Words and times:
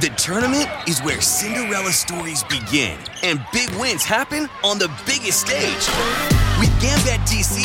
The 0.00 0.08
tournament 0.16 0.66
is 0.88 1.00
where 1.00 1.20
Cinderella 1.20 1.92
stories 1.92 2.42
begin 2.44 2.98
and 3.22 3.38
big 3.52 3.68
wins 3.72 4.02
happen 4.02 4.48
on 4.64 4.78
the 4.78 4.88
biggest 5.04 5.42
stage. 5.42 5.84
With 6.58 6.72
Gambit 6.80 7.20
DC, 7.28 7.60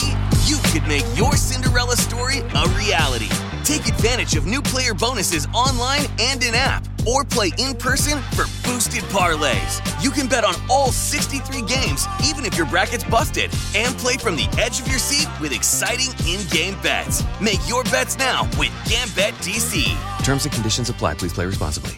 you 0.45 0.57
could 0.73 0.85
make 0.85 1.05
your 1.17 1.37
Cinderella 1.37 1.95
story 1.95 2.39
a 2.39 2.67
reality. 2.75 3.29
Take 3.63 3.87
advantage 3.87 4.35
of 4.35 4.45
new 4.45 4.61
player 4.61 4.93
bonuses 4.93 5.47
online 5.53 6.07
and 6.19 6.43
in 6.43 6.55
app, 6.55 6.85
or 7.07 7.23
play 7.23 7.51
in 7.57 7.73
person 7.73 8.19
for 8.35 8.43
boosted 8.67 9.03
parlays. 9.05 9.79
You 10.03 10.11
can 10.11 10.27
bet 10.27 10.43
on 10.43 10.55
all 10.69 10.91
63 10.91 11.61
games, 11.61 12.05
even 12.25 12.43
if 12.43 12.57
your 12.57 12.67
bracket's 12.67 13.05
busted, 13.05 13.49
and 13.77 13.95
play 13.95 14.17
from 14.17 14.35
the 14.35 14.49
edge 14.59 14.81
of 14.81 14.89
your 14.89 14.99
seat 14.99 15.29
with 15.39 15.53
exciting 15.53 16.11
in 16.27 16.45
game 16.49 16.75
bets. 16.83 17.23
Make 17.39 17.61
your 17.65 17.85
bets 17.85 18.17
now 18.17 18.43
with 18.59 18.75
Gambit 18.89 19.35
DC. 19.39 19.85
Terms 20.25 20.43
and 20.43 20.53
conditions 20.53 20.89
apply. 20.89 21.13
Please 21.13 21.31
play 21.31 21.45
responsibly. 21.45 21.97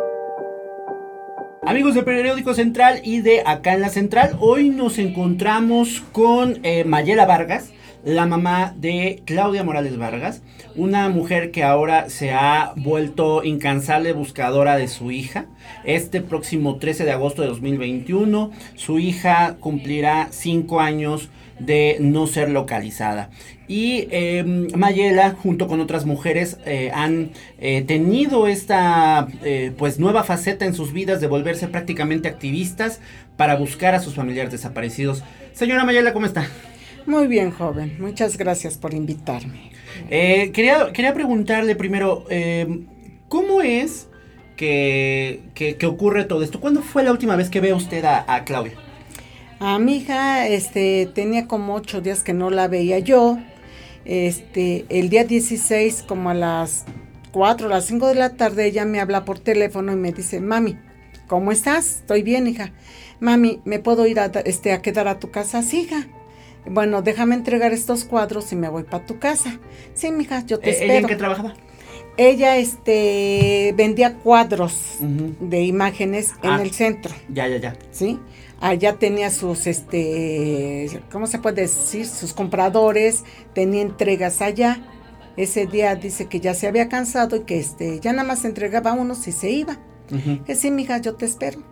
Amigos 1.63 1.93
de 1.93 2.01
Periódico 2.01 2.55
Central 2.55 3.01
y 3.03 3.21
de 3.21 3.43
Acá 3.45 3.75
en 3.75 3.81
la 3.81 3.89
Central, 3.89 4.35
hoy 4.39 4.69
nos 4.69 4.97
encontramos 4.97 6.01
con 6.11 6.59
eh, 6.63 6.85
Mayela 6.85 7.27
Vargas, 7.27 7.71
la 8.03 8.25
mamá 8.25 8.73
de 8.77 9.21
Claudia 9.25 9.63
Morales 9.63 9.95
Vargas, 9.95 10.41
una 10.75 11.07
mujer 11.09 11.51
que 11.51 11.63
ahora 11.63 12.09
se 12.09 12.31
ha 12.31 12.73
vuelto 12.75 13.43
incansable 13.43 14.11
buscadora 14.13 14.75
de 14.75 14.87
su 14.87 15.11
hija. 15.11 15.45
Este 15.83 16.21
próximo 16.21 16.77
13 16.77 17.05
de 17.05 17.11
agosto 17.11 17.43
de 17.43 17.49
2021, 17.49 18.49
su 18.73 18.97
hija 18.97 19.57
cumplirá 19.59 20.29
5 20.31 20.81
años 20.81 21.29
de 21.65 21.97
no 21.99 22.27
ser 22.27 22.49
localizada. 22.49 23.29
Y 23.67 24.07
eh, 24.11 24.43
Mayela, 24.75 25.31
junto 25.31 25.67
con 25.67 25.79
otras 25.79 26.05
mujeres, 26.05 26.57
eh, 26.65 26.91
han 26.93 27.31
eh, 27.59 27.83
tenido 27.83 28.47
esta 28.47 29.27
eh, 29.43 29.71
pues 29.77 29.97
nueva 29.99 30.23
faceta 30.23 30.65
en 30.65 30.73
sus 30.73 30.91
vidas 30.91 31.21
de 31.21 31.27
volverse 31.27 31.67
prácticamente 31.67 32.27
activistas 32.27 32.99
para 33.37 33.55
buscar 33.55 33.95
a 33.95 33.99
sus 34.01 34.15
familiares 34.15 34.51
desaparecidos. 34.51 35.23
Señora 35.53 35.85
Mayela, 35.85 36.11
¿cómo 36.13 36.25
está? 36.25 36.47
Muy 37.05 37.27
bien, 37.27 37.51
joven. 37.51 37.95
Muchas 37.99 38.37
gracias 38.37 38.77
por 38.77 38.93
invitarme. 38.93 39.71
Eh, 40.09 40.51
quería, 40.53 40.91
quería 40.93 41.13
preguntarle 41.13 41.75
primero, 41.75 42.25
eh, 42.29 42.67
¿cómo 43.27 43.61
es 43.61 44.07
que, 44.57 45.41
que- 45.55 45.75
que 45.77 45.85
ocurre 45.85 46.25
todo 46.25 46.43
esto? 46.43 46.59
¿Cuándo 46.59 46.81
fue 46.81 47.03
la 47.03 47.11
última 47.11 47.35
vez 47.35 47.49
que 47.49 47.59
ve 47.61 47.73
usted 47.73 48.03
a, 48.05 48.25
a 48.31 48.43
Claudia? 48.43 48.73
A 49.63 49.77
mi 49.77 49.97
hija, 49.97 50.47
este, 50.47 51.07
tenía 51.13 51.47
como 51.47 51.75
ocho 51.75 52.01
días 52.01 52.23
que 52.23 52.33
no 52.33 52.49
la 52.49 52.67
veía 52.67 52.97
yo. 52.97 53.37
Este, 54.05 54.85
el 54.89 55.09
día 55.09 55.23
16, 55.23 56.03
como 56.07 56.31
a 56.31 56.33
las 56.33 56.85
4 57.31 57.67
o 57.67 57.69
las 57.69 57.85
5 57.85 58.07
de 58.07 58.15
la 58.15 58.31
tarde, 58.35 58.65
ella 58.65 58.85
me 58.85 58.99
habla 58.99 59.23
por 59.23 59.37
teléfono 59.37 59.93
y 59.93 59.97
me 59.97 60.11
dice, 60.13 60.41
mami, 60.41 60.77
¿cómo 61.27 61.51
estás? 61.51 61.97
Estoy 61.97 62.23
bien, 62.23 62.47
hija. 62.47 62.71
Mami, 63.19 63.61
¿me 63.63 63.77
puedo 63.77 64.07
ir 64.07 64.19
a, 64.19 64.31
este, 64.45 64.71
a 64.73 64.81
quedar 64.81 65.07
a 65.07 65.19
tu 65.19 65.29
casa? 65.29 65.61
Sí, 65.61 65.81
hija. 65.81 66.07
Bueno, 66.65 67.03
déjame 67.03 67.35
entregar 67.35 67.71
estos 67.71 68.03
cuadros 68.03 68.51
y 68.51 68.55
me 68.55 68.67
voy 68.67 68.81
para 68.83 69.05
tu 69.05 69.19
casa. 69.19 69.59
Sí, 69.93 70.09
mija, 70.11 70.43
yo 70.43 70.57
te 70.59 70.69
Eh, 70.69 70.73
espero. 70.73 70.91
¿Ella 70.93 70.99
en 71.01 71.07
qué 71.07 71.15
trabajaba? 71.15 71.53
Ella 72.17 72.57
este, 72.57 73.73
vendía 73.77 74.15
cuadros 74.15 74.97
de 74.99 75.61
imágenes 75.61 76.31
Ah. 76.41 76.55
en 76.55 76.61
el 76.61 76.71
centro, 76.71 77.13
Ya, 77.29 77.47
ya, 77.47 77.57
ya. 77.57 77.75
¿sí? 77.91 78.19
Allá 78.61 78.97
tenía 78.97 79.31
sus, 79.31 79.65
este, 79.65 81.01
¿cómo 81.11 81.25
se 81.25 81.39
puede 81.39 81.63
decir? 81.63 82.05
Sus 82.07 82.33
compradores, 82.33 83.23
tenía 83.53 83.81
entregas 83.81 84.41
allá. 84.41 84.81
Ese 85.35 85.65
día 85.65 85.95
dice 85.95 86.27
que 86.27 86.39
ya 86.39 86.53
se 86.53 86.67
había 86.67 86.87
cansado 86.87 87.37
y 87.37 87.41
que 87.41 87.59
este, 87.59 87.99
ya 87.99 88.13
nada 88.13 88.27
más 88.27 88.45
entregaba 88.45 88.93
unos 88.93 89.27
y 89.27 89.31
se 89.31 89.49
iba. 89.49 89.77
Que 90.45 90.55
sí, 90.55 90.71
mija, 90.71 90.99
yo 90.99 91.15
te 91.15 91.25
espero. 91.25 91.63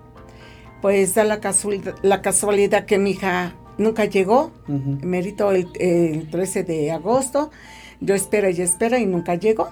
Pues 0.82 1.14
da 1.14 1.26
la 1.26 1.42
casualidad, 1.42 1.96
la 2.02 2.22
casualidad 2.22 2.86
que 2.86 2.98
mi 2.98 3.12
hija 3.12 3.56
nunca 3.78 4.06
llegó. 4.06 4.52
Ujú. 4.68 4.98
Merito 5.04 5.52
el, 5.52 5.68
el 5.80 6.30
13 6.30 6.64
de 6.64 6.92
agosto. 6.92 7.52
Yo 8.00 8.16
espera 8.16 8.50
y 8.50 8.62
espera 8.62 8.98
y 8.98 9.06
nunca 9.06 9.36
llegó. 9.36 9.70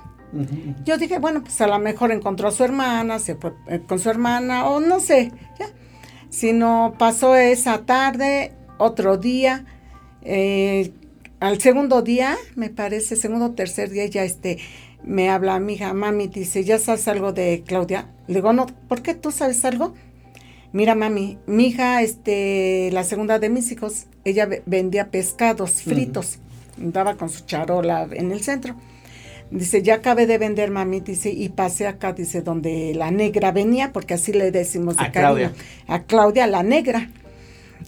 Yo 0.84 0.98
dije, 0.98 1.20
bueno, 1.20 1.42
pues 1.42 1.60
a 1.62 1.68
lo 1.68 1.80
mejor 1.80 2.12
encontró 2.12 2.50
a 2.50 2.52
su 2.52 2.64
hermana, 2.64 3.18
se 3.18 3.36
fue 3.36 3.54
eh, 3.68 3.82
con 3.88 3.98
su 3.98 4.10
hermana, 4.10 4.68
o 4.70 4.80
no 4.80 5.00
sé, 5.00 5.32
ya. 5.58 5.68
Si 6.38 6.54
no 6.54 6.94
pasó 7.00 7.36
esa 7.36 7.80
tarde, 7.88 8.52
otro 8.78 9.18
día, 9.18 9.66
eh, 10.22 10.92
al 11.40 11.60
segundo 11.60 12.04
día, 12.04 12.38
me 12.56 12.70
parece, 12.70 13.16
segundo 13.16 13.46
o 13.46 13.52
tercer 13.54 13.90
día, 13.90 14.06
ya 14.06 14.24
este, 14.24 14.60
me 15.04 15.32
habla 15.32 15.60
mi 15.60 15.74
hija, 15.74 15.94
mami, 15.96 16.28
dice, 16.28 16.64
¿ya 16.64 16.78
sabes 16.78 17.08
algo 17.08 17.34
de 17.34 17.64
Claudia? 17.66 18.12
Le 18.28 18.36
digo, 18.36 18.54
no, 18.54 18.68
¿por 18.88 19.02
qué 19.02 19.16
tú 19.16 19.32
sabes 19.32 19.66
algo? 19.66 19.96
Mira, 20.74 20.94
mami, 20.94 21.40
mi 21.48 21.70
hija, 21.70 22.04
este, 22.04 22.92
la 22.92 23.04
segunda 23.04 23.40
de 23.40 23.50
mis 23.50 23.72
hijos, 23.72 24.06
ella 24.24 24.46
ve- 24.46 24.62
vendía 24.68 25.10
pescados 25.10 25.82
fritos, 25.82 26.38
andaba 26.80 27.16
con 27.16 27.30
su 27.30 27.46
charola 27.46 28.08
en 28.12 28.32
el 28.32 28.44
centro. 28.44 28.76
Dice, 29.50 29.82
ya 29.82 29.96
acabé 29.96 30.28
de 30.28 30.38
vender, 30.38 30.72
mami, 30.72 31.00
dice, 31.00 31.30
y 31.30 31.50
pasé 31.50 31.88
acá, 31.88 32.12
dice, 32.12 32.42
donde 32.42 32.94
la 32.96 33.12
negra 33.12 33.52
venía, 33.52 33.94
porque 33.94 34.14
así 34.16 34.34
le 34.34 34.52
decimos 34.52 34.98
de 34.98 35.06
A 35.06 35.12
cariño. 35.12 35.36
Claudia. 35.36 35.54
A 35.88 36.04
Claudia, 36.04 36.48
la 36.48 36.64
negra. 36.64 37.10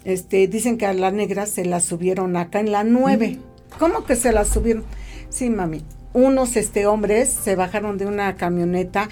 Este, 0.05 0.47
dicen 0.47 0.77
que 0.77 0.85
a 0.85 0.93
la 0.93 1.11
negra 1.11 1.45
se 1.45 1.65
la 1.65 1.81
subieron 1.81 2.37
acá 2.37 2.61
en 2.61 2.71
la 2.71 2.83
9. 2.83 3.39
¿Cómo 3.77 4.05
que 4.05 4.15
se 4.15 4.31
la 4.31 4.45
subieron? 4.45 4.85
Sí, 5.29 5.49
mami. 5.49 5.83
Unos 6.13 6.55
este, 6.55 6.87
hombres 6.87 7.29
se 7.29 7.55
bajaron 7.55 7.97
de 7.97 8.05
una 8.05 8.35
camioneta, 8.35 9.09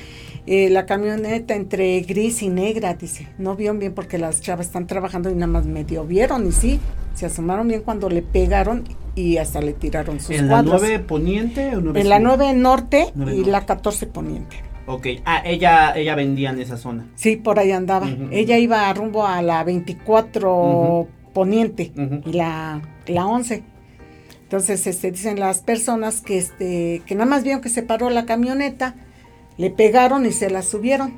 eh, 0.47 0.69
la 0.69 0.85
camioneta 0.85 1.53
entre 1.55 1.99
gris 2.01 2.41
y 2.41 2.49
negra, 2.49 2.93
dice. 2.95 3.27
No 3.37 3.55
vieron 3.55 3.79
bien 3.79 3.93
porque 3.93 4.17
las 4.17 4.41
chavas 4.41 4.67
están 4.67 4.87
trabajando 4.87 5.29
y 5.29 5.33
nada 5.35 5.47
más 5.47 5.65
medio 5.65 6.05
vieron 6.05 6.47
y 6.47 6.51
sí, 6.51 6.79
se 7.13 7.25
asomaron 7.25 7.67
bien 7.67 7.81
cuando 7.81 8.09
le 8.09 8.21
pegaron 8.21 8.83
y 9.13 9.37
hasta 9.37 9.59
le 9.61 9.73
tiraron 9.73 10.19
sus 10.19 10.31
¿En 10.31 10.47
la 10.47 10.53
cuadros. 10.63 10.81
9 10.81 10.99
poniente 10.99 11.75
o 11.75 11.81
9 11.81 12.01
En 12.01 12.09
la 12.09 12.17
sur? 12.17 12.23
9 12.37 12.53
norte 12.53 13.13
y 13.13 13.19
norte. 13.19 13.51
la 13.51 13.65
14 13.65 14.07
poniente. 14.07 14.55
Ok. 14.85 15.07
Ah, 15.25 15.41
ella, 15.45 15.93
ella 15.97 16.15
vendía 16.15 16.51
en 16.51 16.61
esa 16.61 16.77
zona. 16.77 17.07
Sí, 17.15 17.35
por 17.35 17.59
ahí 17.59 17.71
andaba. 17.71 18.07
Ella 18.31 18.57
iba 18.57 18.93
rumbo 18.93 19.25
a 19.27 19.41
la 19.41 19.63
24 19.65 20.55
Ujú. 20.55 21.07
poniente 21.33 21.91
y 22.25 22.31
la, 22.33 22.81
la 23.07 23.25
11. 23.27 23.63
Entonces, 24.43 24.87
este, 24.87 25.11
dicen 25.11 25.41
las 25.41 25.59
personas 25.59 26.21
que, 26.21 26.37
este, 26.37 27.01
que 27.05 27.15
nada 27.15 27.29
más 27.29 27.43
vieron 27.43 27.59
que 27.61 27.67
se 27.67 27.83
paró 27.83 28.09
la 28.09 28.25
camioneta, 28.25 28.95
le 29.57 29.69
pegaron 29.69 30.25
y 30.25 30.31
se 30.31 30.49
la 30.49 30.61
subieron. 30.61 31.13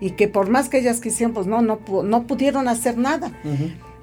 Y 0.00 0.10
que 0.10 0.28
por 0.28 0.50
más 0.50 0.68
que 0.68 0.78
ellas 0.78 1.00
quisieron, 1.00 1.32
pues 1.32 1.46
no, 1.46 1.62
no, 1.62 1.78
no 2.02 2.26
pudieron 2.26 2.68
hacer 2.68 2.98
nada. 2.98 3.32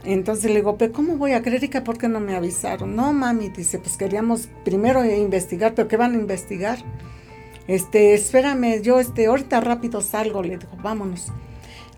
Entonces 0.03 0.45
le 0.45 0.57
digo, 0.57 0.77
pero 0.77 0.91
¿cómo 0.91 1.17
voy 1.17 1.33
a 1.33 1.43
creer? 1.43 1.69
¿Por 1.83 1.97
qué 1.97 2.07
no 2.07 2.19
me 2.19 2.35
avisaron? 2.35 2.95
No, 2.95 3.13
mami, 3.13 3.49
dice, 3.49 3.77
pues 3.77 3.97
queríamos 3.97 4.49
primero 4.63 5.05
investigar, 5.05 5.75
pero 5.75 5.87
¿qué 5.87 5.97
van 5.97 6.13
a 6.13 6.17
investigar? 6.17 6.79
Este, 7.67 8.15
espérame, 8.15 8.81
yo 8.81 8.99
este, 8.99 9.27
ahorita 9.27 9.61
rápido 9.61 10.01
salgo, 10.01 10.41
le 10.41 10.57
digo, 10.57 10.71
vámonos. 10.81 11.31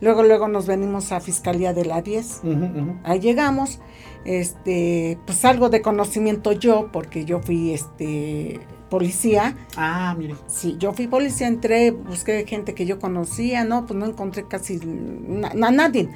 Luego, 0.01 0.23
luego 0.23 0.49
nos 0.49 0.67
venimos 0.67 1.13
a 1.13 1.21
Fiscalía 1.21 1.73
de 1.73 1.85
la 1.85 2.01
10. 2.01 2.41
Ujú, 2.43 2.51
ujú. 2.51 2.95
Ahí 3.03 3.21
llegamos, 3.21 3.79
este, 4.25 5.17
pues 5.25 5.45
algo 5.45 5.69
de 5.69 5.81
conocimiento 5.81 6.51
yo, 6.51 6.89
porque 6.91 7.23
yo 7.23 7.39
fui 7.39 7.71
este 7.71 8.59
policía. 8.97 9.55
Ah, 9.75 10.13
mire. 10.15 10.35
Sí, 10.45 10.75
yo 10.77 10.93
fui 10.93 11.07
policía, 11.07 11.47
entré, 11.47 11.89
busqué 11.89 12.45
gente 12.47 12.75
que 12.75 12.85
yo 12.85 12.99
conocía, 12.99 13.63
no, 13.63 13.87
pues 13.87 13.97
no 13.99 14.05
encontré 14.05 14.45
casi 14.47 14.77
na- 14.85 15.51
na- 15.55 15.71
nadie. 15.71 16.09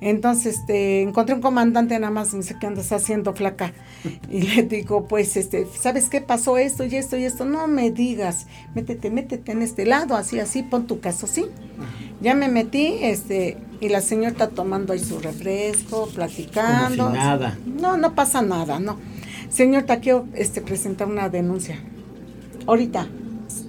Entonces, 0.00 0.56
este, 0.60 1.02
encontré 1.02 1.34
un 1.34 1.42
comandante 1.42 1.98
nada 1.98 2.10
más, 2.10 2.32
me 2.32 2.40
dice, 2.40 2.56
¿qué 2.58 2.66
andas 2.66 2.90
haciendo, 2.92 3.34
flaca? 3.34 3.72
Y 4.30 4.42
le 4.42 4.62
digo, 4.62 5.06
pues, 5.06 5.36
este, 5.36 5.66
¿sabes 5.78 6.08
qué 6.08 6.22
pasó 6.22 6.56
esto 6.56 6.84
y 6.86 6.96
esto 6.96 7.18
y 7.18 7.24
esto? 7.24 7.44
No 7.44 7.66
me 7.68 7.90
digas, 7.90 8.46
métete, 8.74 9.10
métete 9.10 9.52
en 9.52 9.60
este 9.60 9.84
lado, 9.84 10.16
así, 10.16 10.38
así, 10.40 10.62
pon 10.62 10.86
tu 10.86 11.00
caso, 11.00 11.26
sí. 11.26 11.44
Ya 12.22 12.34
me 12.34 12.48
metí, 12.48 12.96
este, 13.02 13.58
y 13.80 13.90
la 13.90 14.00
señora 14.00 14.30
está 14.30 14.48
tomando 14.48 14.94
ahí 14.94 15.00
su 15.00 15.18
refresco, 15.18 16.08
platicando. 16.14 17.04
Como 17.04 17.14
si 17.14 17.18
nada. 17.20 17.58
No, 17.66 17.98
no 17.98 18.14
pasa 18.14 18.40
nada, 18.40 18.78
no. 18.80 18.96
Señor, 19.50 19.82
te 19.84 19.98
quiero 20.00 20.26
este, 20.34 20.60
presentar 20.62 21.08
una 21.08 21.28
denuncia. 21.28 21.78
Ahorita. 22.66 23.06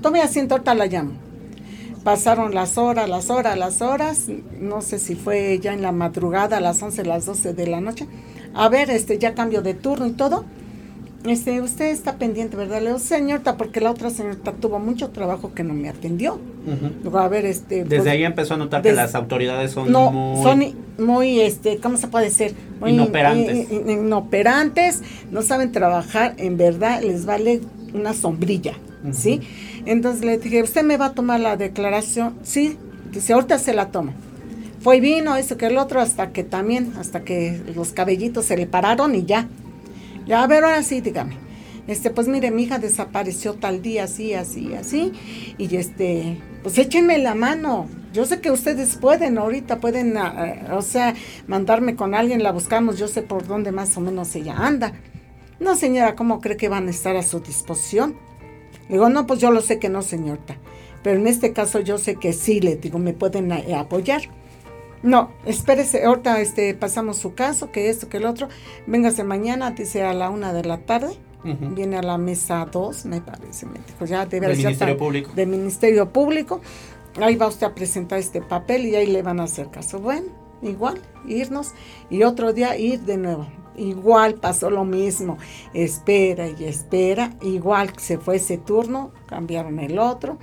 Tome 0.01 0.21
asiento, 0.21 0.55
ahorita 0.55 0.75
la 0.75 0.85
llamo. 0.87 1.11
Pasaron 2.03 2.53
las 2.53 2.77
horas, 2.77 3.09
las 3.09 3.29
horas, 3.29 3.57
las 3.57 3.81
horas. 3.81 4.27
No 4.59 4.81
sé 4.81 4.99
si 4.99 5.15
fue 5.15 5.59
ya 5.59 5.73
en 5.73 5.81
la 5.81 5.91
madrugada, 5.91 6.57
a 6.57 6.61
las 6.61 6.81
11, 6.81 7.05
las 7.05 7.25
12 7.25 7.53
de 7.53 7.67
la 7.67 7.81
noche. 7.81 8.07
a 8.53 8.69
ver, 8.69 8.89
este, 8.89 9.19
ya 9.19 9.35
cambio 9.35 9.61
de 9.61 9.73
turno 9.73 10.07
y 10.07 10.11
todo. 10.11 10.45
Este, 11.25 11.61
usted 11.61 11.87
está 11.87 12.17
pendiente, 12.17 12.55
¿verdad? 12.55 12.79
Le 12.79 12.87
digo, 12.87 12.99
señorita, 12.99 13.57
porque 13.57 13.81
la 13.81 13.91
otra 13.91 14.09
señorita 14.09 14.53
tuvo 14.53 14.79
mucho 14.79 15.09
trabajo 15.09 15.53
que 15.53 15.63
no 15.63 15.73
me 15.73 15.89
atendió. 15.89 16.39
Digo, 17.03 17.17
a 17.17 17.27
ver, 17.27 17.45
este. 17.45 17.83
Desde 17.83 17.97
pues, 17.97 18.07
ahí 18.07 18.23
empezó 18.23 18.53
a 18.53 18.57
notar 18.57 18.81
que 18.81 18.93
las 18.93 19.15
autoridades 19.15 19.71
son 19.71 19.91
no, 19.91 20.11
muy... 20.11 20.43
son 20.43 20.75
muy, 20.97 21.39
este, 21.41 21.77
¿cómo 21.77 21.97
se 21.97 22.07
puede 22.07 22.25
decir? 22.25 22.55
Muy 22.79 22.91
Inoperantes. 22.91 23.71
inoperantes, 23.71 25.01
no 25.31 25.41
saben 25.41 25.71
trabajar, 25.71 26.33
en 26.37 26.57
verdad 26.57 27.01
les 27.01 27.25
vale 27.25 27.61
una 27.93 28.13
sombrilla, 28.13 28.73
¿sí? 29.11 29.41
Entonces 29.85 30.23
le 30.25 30.37
dije, 30.37 30.63
¿usted 30.63 30.83
me 30.83 30.97
va 30.97 31.07
a 31.07 31.13
tomar 31.13 31.39
la 31.39 31.57
declaración? 31.57 32.37
Sí, 32.43 32.77
dice, 33.11 33.33
ahorita 33.33 33.59
se 33.59 33.73
la 33.73 33.91
toma. 33.91 34.13
Fue 34.79 34.97
y 34.97 35.01
vino, 35.01 35.35
eso 35.35 35.57
que 35.57 35.67
el 35.67 35.77
otro, 35.77 35.99
hasta 35.99 36.31
que 36.31 36.43
también, 36.43 36.93
hasta 36.99 37.23
que 37.23 37.61
los 37.75 37.93
cabellitos 37.93 38.45
se 38.45 38.57
le 38.57 38.67
pararon 38.67 39.15
y 39.15 39.25
ya. 39.25 39.47
Ya, 40.25 40.43
a 40.43 40.47
ver, 40.47 40.63
ahora 40.63 40.83
sí, 40.83 41.01
dígame. 41.01 41.37
Este, 41.87 42.09
pues 42.09 42.27
mire, 42.27 42.51
mi 42.51 42.63
hija 42.63 42.79
desapareció 42.79 43.53
tal 43.53 43.81
día, 43.81 44.03
así, 44.03 44.33
así, 44.33 44.73
así. 44.73 45.13
Y 45.57 45.73
este, 45.77 46.37
pues 46.61 46.77
échenme 46.77 47.17
la 47.17 47.33
mano. 47.33 47.87
Yo 48.13 48.25
sé 48.25 48.41
que 48.41 48.51
ustedes 48.51 48.97
pueden, 48.97 49.37
ahorita 49.37 49.79
pueden, 49.79 50.17
ah, 50.17 50.65
ah, 50.69 50.75
o 50.75 50.81
sea, 50.81 51.15
mandarme 51.47 51.95
con 51.95 52.13
alguien, 52.13 52.43
la 52.43 52.51
buscamos, 52.51 52.97
yo 52.97 53.07
sé 53.07 53.21
por 53.21 53.47
dónde 53.47 53.71
más 53.71 53.95
o 53.95 54.01
menos 54.01 54.35
ella 54.35 54.55
anda. 54.57 54.93
No, 55.59 55.75
señora, 55.75 56.15
¿cómo 56.15 56.41
cree 56.41 56.57
que 56.57 56.69
van 56.69 56.87
a 56.87 56.91
estar 56.91 57.15
a 57.15 57.23
su 57.23 57.39
disposición? 57.39 58.15
Le 58.89 58.95
digo, 58.95 59.09
no, 59.09 59.27
pues 59.27 59.39
yo 59.39 59.51
lo 59.51 59.61
sé 59.61 59.79
que 59.79 59.89
no, 59.89 60.01
señorita. 60.01 60.57
Pero 61.03 61.19
en 61.19 61.27
este 61.27 61.53
caso 61.53 61.79
yo 61.79 61.97
sé 61.97 62.15
que 62.15 62.33
sí, 62.33 62.59
le 62.59 62.75
digo, 62.75 62.99
me 62.99 63.13
pueden 63.13 63.51
eh, 63.51 63.75
apoyar. 63.75 64.21
No, 65.03 65.31
espérese, 65.45 66.03
ahorita 66.05 66.41
este, 66.41 66.73
pasamos 66.73 67.17
su 67.17 67.33
caso, 67.35 67.71
que 67.71 67.89
esto, 67.89 68.09
que 68.09 68.17
el 68.17 68.25
otro. 68.25 68.47
Véngase 68.87 69.23
mañana, 69.23 69.71
dice 69.71 70.03
a 70.03 70.13
la 70.13 70.29
una 70.29 70.53
de 70.53 70.63
la 70.63 70.79
tarde. 70.79 71.17
Viene 71.43 71.95
a 71.95 72.01
la 72.01 72.17
mesa 72.17 72.67
2, 72.69 73.05
me 73.05 73.21
parece. 73.21 73.67
Me 73.67 73.79
dijo, 73.79 74.03
ya 74.03 74.25
debe 74.25 74.47
Del 74.47 74.57
ser 74.57 74.65
Ministerio 74.65 74.97
Público. 74.97 75.31
Del 75.33 75.47
Ministerio 75.47 76.11
Público. 76.11 76.61
Ahí 77.21 77.37
va 77.37 77.47
usted 77.47 77.67
a 77.67 77.73
presentar 77.73 78.19
este 78.19 78.41
papel 78.41 78.85
y 78.85 78.95
ahí 78.95 79.07
le 79.07 79.21
van 79.21 79.39
a 79.39 79.43
hacer 79.43 79.69
caso. 79.69 79.99
Bueno, 79.99 80.27
igual, 80.61 81.01
irnos. 81.25 81.73
Y 82.09 82.23
otro 82.23 82.51
día 82.51 82.77
ir 82.77 83.01
de 83.01 83.17
nuevo. 83.17 83.47
Igual 83.77 84.35
pasó 84.35 84.69
lo 84.69 84.83
mismo. 84.83 85.37
Espera 85.73 86.47
y 86.49 86.65
espera. 86.65 87.31
Igual 87.41 87.91
se 87.97 88.17
fue 88.17 88.37
ese 88.37 88.57
turno, 88.57 89.11
cambiaron 89.27 89.79
el 89.79 89.99
otro. 89.99 90.37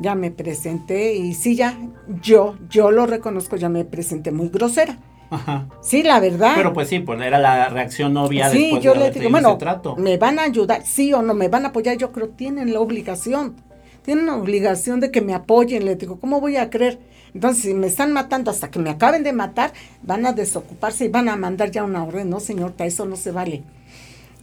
Ya 0.00 0.14
me 0.14 0.30
presenté 0.30 1.14
y 1.14 1.32
sí, 1.34 1.54
ya, 1.54 1.78
yo, 2.20 2.56
yo 2.68 2.90
lo 2.90 3.06
reconozco, 3.06 3.56
ya 3.56 3.68
me 3.68 3.84
presenté 3.84 4.32
muy 4.32 4.48
grosera. 4.48 4.98
Ajá. 5.30 5.68
Sí, 5.80 6.02
la 6.02 6.20
verdad. 6.20 6.52
Pero 6.56 6.72
pues 6.72 6.88
sí, 6.88 6.98
pues 6.98 7.20
era 7.22 7.38
la 7.38 7.68
reacción 7.68 8.16
obvia 8.16 8.50
Sí, 8.50 8.62
después 8.64 8.82
yo 8.82 8.92
de 8.94 8.98
le 9.00 9.10
digo, 9.12 9.30
bueno, 9.30 9.56
trato. 9.56 9.96
me 9.96 10.18
van 10.18 10.38
a 10.38 10.42
ayudar, 10.42 10.84
sí 10.84 11.12
o 11.14 11.22
no, 11.22 11.32
me 11.34 11.48
van 11.48 11.64
a 11.64 11.68
apoyar, 11.68 11.96
yo 11.96 12.12
creo 12.12 12.28
tienen 12.28 12.72
la 12.74 12.80
obligación, 12.80 13.56
tienen 14.02 14.26
la 14.26 14.36
obligación 14.36 15.00
de 15.00 15.10
que 15.10 15.22
me 15.22 15.32
apoyen, 15.32 15.84
le 15.86 15.96
digo, 15.96 16.18
¿cómo 16.20 16.40
voy 16.40 16.56
a 16.56 16.68
creer? 16.68 16.98
Entonces, 17.34 17.64
si 17.64 17.74
me 17.74 17.86
están 17.86 18.12
matando 18.12 18.50
hasta 18.50 18.70
que 18.70 18.78
me 18.78 18.90
acaben 18.90 19.22
de 19.22 19.32
matar, 19.32 19.72
van 20.02 20.26
a 20.26 20.32
desocuparse 20.32 21.06
y 21.06 21.08
van 21.08 21.28
a 21.28 21.36
mandar 21.36 21.70
ya 21.70 21.84
una 21.84 22.04
orden, 22.04 22.28
no 22.28 22.40
señorita, 22.40 22.84
eso 22.84 23.06
no 23.06 23.16
se 23.16 23.30
vale. 23.30 23.62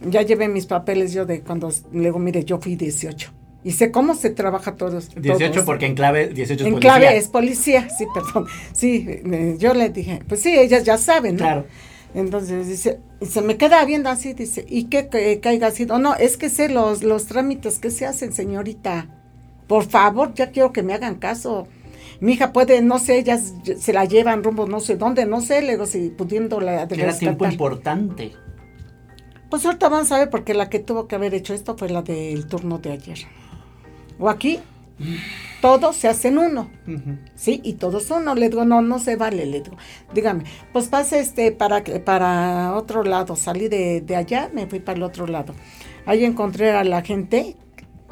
Ya 0.02 0.22
llevé 0.22 0.48
mis 0.48 0.66
papeles 0.66 1.12
yo 1.12 1.26
de 1.26 1.42
cuando, 1.42 1.70
le 1.92 2.04
digo, 2.04 2.18
mire, 2.18 2.44
yo 2.44 2.58
fui 2.58 2.74
18 2.74 3.32
y 3.62 3.72
sé 3.72 3.90
cómo 3.90 4.14
se 4.14 4.30
trabaja 4.30 4.76
todos. 4.76 5.14
18 5.14 5.52
todos. 5.52 5.66
porque 5.66 5.86
en 5.86 5.94
clave 5.94 6.28
18 6.28 6.62
es 6.62 6.66
En 6.66 6.74
policía. 6.74 6.80
clave 6.80 7.16
es 7.16 7.28
policía, 7.28 7.88
sí, 7.90 8.06
perdón. 8.12 8.46
Sí, 8.72 9.04
eh, 9.06 9.56
yo 9.58 9.74
le 9.74 9.90
dije, 9.90 10.20
pues 10.26 10.40
sí, 10.40 10.56
ellas 10.58 10.84
ya 10.84 10.96
saben, 10.96 11.36
¿no? 11.36 11.44
Claro. 11.44 11.66
Entonces 12.14 12.66
dice, 12.66 12.98
se 13.22 13.42
me 13.42 13.56
queda 13.56 13.84
viendo 13.84 14.08
así, 14.08 14.32
dice, 14.32 14.64
¿y 14.68 14.84
qué 14.84 15.08
que, 15.08 15.40
que 15.40 15.48
haya 15.48 15.70
sido? 15.70 15.98
No, 15.98 16.16
es 16.16 16.36
que 16.36 16.48
sé 16.48 16.68
los, 16.68 17.04
los 17.04 17.26
trámites 17.26 17.78
que 17.78 17.90
se 17.90 18.06
hacen, 18.06 18.32
señorita. 18.32 19.06
Por 19.68 19.84
favor, 19.84 20.34
ya 20.34 20.50
quiero 20.50 20.72
que 20.72 20.82
me 20.82 20.94
hagan 20.94 21.16
caso. 21.16 21.68
Mi 22.20 22.32
hija 22.32 22.52
puede, 22.52 22.82
no 22.82 22.98
sé, 22.98 23.18
ellas 23.18 23.54
se 23.78 23.92
la 23.92 24.04
llevan 24.04 24.44
rumbo 24.44 24.66
no 24.66 24.80
sé 24.80 24.96
dónde, 24.96 25.24
no 25.26 25.40
sé, 25.40 25.62
le 25.62 25.72
digo, 25.72 25.86
si 25.86 26.10
pudiendo 26.10 26.60
la 26.60 26.82
era 26.82 26.88
tiempo 26.88 27.44
rescatar. 27.44 27.52
importante. 27.52 28.32
Pues 29.48 29.64
ahorita 29.66 29.88
vamos 29.88 30.12
a 30.12 30.18
ver, 30.18 30.30
porque 30.30 30.54
la 30.54 30.68
que 30.68 30.78
tuvo 30.78 31.08
que 31.08 31.16
haber 31.16 31.34
hecho 31.34 31.54
esto 31.54 31.76
fue 31.76 31.88
la 31.88 32.02
del 32.02 32.46
turno 32.46 32.78
de 32.78 32.92
ayer. 32.92 33.18
O 34.18 34.28
aquí, 34.28 34.60
todos 35.62 35.96
se 35.96 36.08
hacen 36.08 36.38
uno. 36.38 36.70
Sí, 37.34 37.60
y 37.64 37.72
todos 37.74 38.10
uno, 38.10 38.34
le 38.34 38.48
digo, 38.50 38.64
no, 38.64 38.82
no 38.82 38.98
se 38.98 39.16
vale, 39.16 39.46
le 39.46 39.62
digo, 39.62 39.76
dígame, 40.14 40.44
pues 40.72 40.88
pase 40.88 41.20
este 41.20 41.52
para, 41.52 41.82
que- 41.82 42.00
para 42.00 42.74
otro 42.74 43.02
lado, 43.02 43.34
salí 43.34 43.68
de, 43.68 44.02
de 44.02 44.14
allá, 44.16 44.50
me 44.52 44.66
fui 44.66 44.78
para 44.78 44.96
el 44.98 45.02
otro 45.02 45.26
lado. 45.26 45.54
Ahí 46.06 46.24
encontré 46.24 46.70
a 46.72 46.84
la 46.84 47.02
gente 47.02 47.56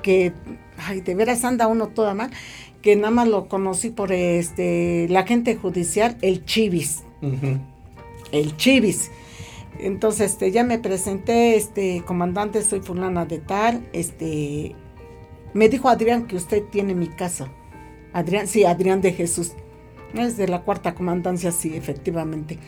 que, 0.03 0.33
ay, 0.79 1.03
de 1.03 1.15
veras 1.15 1.45
anda 1.45 1.67
uno 1.69 1.89
toda 1.89 2.15
mal, 2.15 2.31
que 2.83 2.97
nada 2.97 3.11
más 3.11 3.29
lo 3.29 3.49
conocí 3.49 3.91
por 3.91 4.13
este, 4.13 5.07
la 5.11 5.27
gente 5.27 5.57
judicial, 5.57 6.17
el 6.23 6.45
Chivis, 6.45 7.03
el 8.33 8.57
Chivis. 8.57 9.11
Entonces, 9.79 10.33
este, 10.33 10.51
ya 10.51 10.65
me 10.65 10.79
presenté, 10.79 11.57
este, 11.57 12.03
comandante, 12.05 12.63
soy 12.63 12.81
fulana 12.81 13.27
de 13.27 13.39
tal, 13.39 13.89
este, 13.93 14.75
me 15.55 15.69
dijo 15.69 15.89
Adrián 15.89 16.27
que 16.27 16.37
usted 16.37 16.65
tiene 16.65 16.95
mi 16.95 17.09
caso. 17.09 17.49
Adrián, 18.13 18.47
sí, 18.47 18.65
Adrián 18.65 19.01
de 19.01 19.13
Jesús. 19.13 19.53
Es 20.15 20.37
de 20.37 20.49
la 20.49 20.63
cuarta 20.63 20.95
comandancia, 20.95 21.53
sí, 21.53 21.77
efectivamente. 21.77 22.59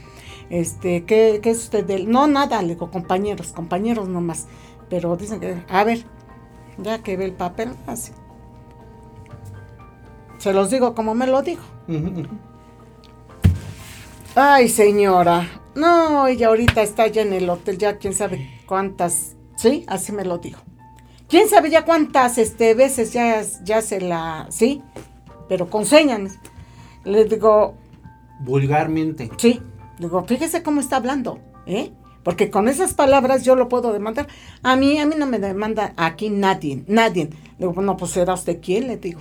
Este, 0.51 1.05
¿qué, 1.05 1.41
qué 1.43 1.51
es 1.51 1.59
usted 1.59 1.85
de 1.85 1.95
él? 1.95 2.11
No, 2.11 2.27
nada, 2.27 2.61
le 2.63 2.75
digo, 2.75 2.91
compañeros, 2.91 3.53
compañeros 3.53 4.09
nomás. 4.09 4.47
Pero 4.89 5.17
dicen 5.17 5.41
que, 5.41 5.57
a 5.69 5.85
ver, 5.85 6.05
ya 6.79 7.03
que 7.03 7.17
ve 7.17 7.25
el 7.25 7.33
papel, 7.33 7.71
así. 7.87 8.13
Se 10.41 10.55
los 10.55 10.71
digo 10.71 10.95
como 10.95 11.15
me 11.15 11.27
lo 11.27 11.43
dijo. 11.43 11.63
Ay, 14.35 14.69
señora. 14.69 15.49
No, 15.75 16.27
ella 16.27 16.49
ahorita 16.49 16.83
está 16.83 17.07
ya 17.07 17.23
en 17.23 17.35
el 17.35 17.49
hotel, 17.49 17.77
ya 17.77 17.99
quién 17.99 18.15
sabe 18.15 18.51
cuántas. 18.67 19.37
Sí, 19.57 19.85
así 19.87 20.13
me 20.13 20.25
lo 20.25 20.39
dijo. 20.39 20.63
Quién 21.29 21.47
sabe 21.49 21.69
ya 21.69 21.85
cuántas 21.85 22.39
este, 22.39 22.75
veces 22.75 23.13
ya, 23.13 23.43
ya 23.65 23.83
se 23.83 24.01
la. 24.01 24.47
Sí, 24.49 24.83
pero 25.47 25.69
con 25.69 25.85
señas. 25.85 26.39
Le 27.05 27.27
digo, 27.27 27.75
Vulgarmente. 28.41 29.31
sí. 29.37 29.61
Digo, 29.99 30.25
fíjese 30.25 30.63
cómo 30.63 30.81
está 30.81 30.97
hablando, 30.97 31.41
¿eh? 31.67 31.93
Porque 32.23 32.51
con 32.51 32.69
esas 32.69 32.95
palabras 32.95 33.45
yo 33.45 33.55
lo 33.55 33.69
puedo 33.69 33.93
demandar. 33.93 34.29
A 34.63 34.75
mí, 34.75 34.99
a 34.99 35.05
mí 35.05 35.15
no 35.19 35.27
me 35.27 35.39
demanda 35.39 35.93
aquí 35.99 36.31
nadie, 36.31 36.83
nadie. 36.87 37.29
Le 37.59 37.67
digo, 37.67 37.83
no, 37.83 37.99
pues 37.99 38.13
será 38.13 38.33
usted 38.33 38.61
quién, 38.63 38.87
le 38.87 38.97
digo. 38.97 39.21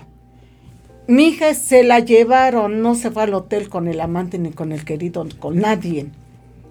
Mi 1.10 1.30
hija 1.30 1.56
se 1.56 1.82
la 1.84 2.00
llevaron, 2.02 2.84
no 2.84 2.94
se 2.94 3.10
fue 3.10 3.24
al 3.24 3.34
hotel 3.34 3.68
con 3.68 3.88
el 3.88 4.00
amante 4.00 4.38
ni 4.38 4.52
con 4.52 4.72
el 4.72 4.86
querido, 4.86 5.26
con 5.40 5.58
nadie. 5.58 6.06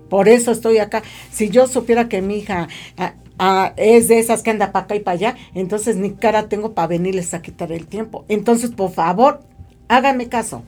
Por 0.09 0.28
eso 0.28 0.52
estoy 0.52 0.78
acá. 0.78 1.02
Si 1.33 1.50
yo 1.50 1.66
supiera 1.66 2.09
que 2.09 2.23
mi 2.23 2.38
hija 2.38 2.68
ah, 2.97 3.14
ah, 3.40 3.73
es 3.76 4.07
de 4.07 4.21
esas 4.21 4.45
que 4.45 4.50
anda 4.50 4.71
para 4.71 4.85
acá 4.85 4.95
y 4.95 5.00
para 5.00 5.16
allá, 5.16 5.37
entonces 5.54 5.97
ni 5.97 6.12
cara 6.12 6.49
tengo 6.49 6.73
para 6.73 6.87
venirles 6.87 7.35
a 7.35 7.42
quitar 7.42 7.73
el 7.73 7.87
tiempo. 7.88 8.25
Entonces, 8.28 8.71
por 8.71 8.92
favor, 8.92 9.40
hágame 9.88 10.28
caso. 10.28 10.62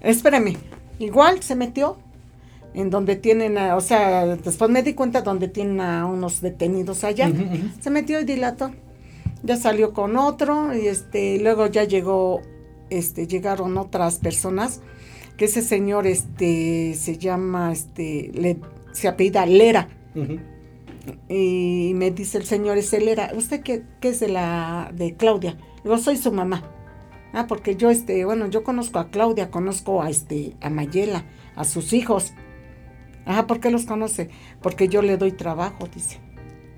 Espérame. 0.00 0.56
Igual 0.98 1.40
se 1.40 1.54
metió 1.54 1.98
en 2.74 2.90
donde 2.90 3.14
tienen, 3.14 3.58
a- 3.58 3.76
o 3.76 3.80
sea, 3.80 4.26
después 4.36 4.70
me 4.72 4.82
di 4.82 4.94
cuenta 4.94 5.22
donde 5.22 5.46
tienen 5.46 5.80
a 5.80 6.04
unos 6.06 6.40
detenidos 6.40 7.04
allá. 7.04 7.30
Se 7.80 7.90
metió 7.90 8.20
y 8.20 8.24
dilató. 8.24 8.72
Ya 9.44 9.56
salió 9.56 9.92
con 9.92 10.16
otro 10.16 10.74
y 10.76 10.86
este, 10.88 11.38
luego 11.40 11.66
ya 11.66 11.84
llegó, 11.84 12.42
este, 12.98 13.26
llegaron 13.26 13.76
otras 13.78 14.18
personas 14.18 14.80
que 15.36 15.46
ese 15.46 15.62
señor, 15.62 16.06
este, 16.06 16.94
se 16.94 17.16
llama, 17.18 17.72
este, 17.72 18.30
le, 18.34 18.58
se 18.92 19.08
apellida 19.08 19.46
Lera. 19.46 19.88
Y 21.28 21.92
me 21.94 22.10
dice 22.10 22.38
el 22.38 22.44
señor 22.44 22.78
ese 22.78 23.00
Lera, 23.00 23.32
¿usted 23.34 23.62
qué, 23.62 23.82
qué 24.00 24.10
es 24.10 24.20
de 24.20 24.28
la, 24.28 24.92
de 24.94 25.14
Claudia? 25.14 25.56
Digo, 25.82 25.98
soy 25.98 26.16
su 26.16 26.30
mamá. 26.32 26.62
Ah, 27.32 27.46
porque 27.48 27.76
yo, 27.76 27.90
este, 27.90 28.24
bueno, 28.24 28.46
yo 28.48 28.62
conozco 28.62 28.98
a 28.98 29.08
Claudia, 29.10 29.50
conozco 29.50 30.02
a, 30.02 30.10
este, 30.10 30.54
a 30.60 30.68
Mayela, 30.70 31.24
a 31.56 31.64
sus 31.64 31.92
hijos. 31.92 32.34
Ajá, 33.24 33.46
¿por 33.46 33.58
qué 33.60 33.70
los 33.70 33.84
conoce? 33.86 34.28
Porque 34.60 34.88
yo 34.88 35.00
le 35.02 35.16
doy 35.16 35.32
trabajo, 35.32 35.88
dice. 35.92 36.18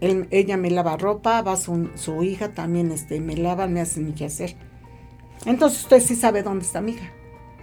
Él- 0.00 0.28
ella 0.30 0.56
me 0.56 0.70
lava 0.70 0.96
ropa, 0.96 1.42
va 1.42 1.56
su, 1.56 1.90
su 1.96 2.22
hija 2.22 2.52
también, 2.52 2.92
este, 2.92 3.20
me 3.20 3.36
lava, 3.36 3.66
me 3.66 3.80
hace 3.80 4.00
mi 4.00 4.12
quehacer. 4.12 4.54
Entonces 5.44 5.82
usted 5.82 6.00
sí 6.00 6.16
sabe 6.16 6.42
dónde 6.42 6.64
está 6.64 6.80
mi 6.80 6.92
hija. 6.92 7.10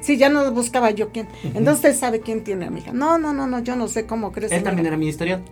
Sí, 0.01 0.17
ya 0.17 0.29
no 0.29 0.51
buscaba 0.51 0.91
yo 0.91 1.11
quién. 1.11 1.27
Entonces 1.43 1.75
usted 1.75 1.95
sabe 1.95 2.21
quién 2.21 2.43
tiene 2.43 2.65
a 2.65 2.69
mi 2.69 2.79
hija. 2.79 2.91
No, 2.91 3.17
no, 3.17 3.33
no, 3.33 3.47
no, 3.47 3.59
yo 3.59 3.75
no 3.75 3.87
sé 3.87 4.05
cómo 4.05 4.31
crees. 4.31 4.51
Él 4.51 4.63
también 4.63 4.87
era 4.87 4.97
ministerial. 4.97 5.43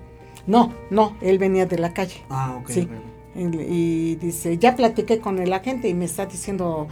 No, 0.48 0.74
no, 0.90 1.16
él 1.22 1.38
venía 1.38 1.66
de 1.66 1.78
la 1.78 1.94
calle. 1.94 2.24
Ah, 2.30 2.58
ok. 2.60 2.70
Sí. 2.70 2.90
Y 3.36 4.16
dice, 4.16 4.58
ya 4.58 4.76
platiqué 4.76 5.20
con 5.20 5.40
el 5.40 5.54
agente 5.54 5.88
y 5.88 5.94
me 5.94 6.06
está 6.06 6.26
diciendo 6.26 6.88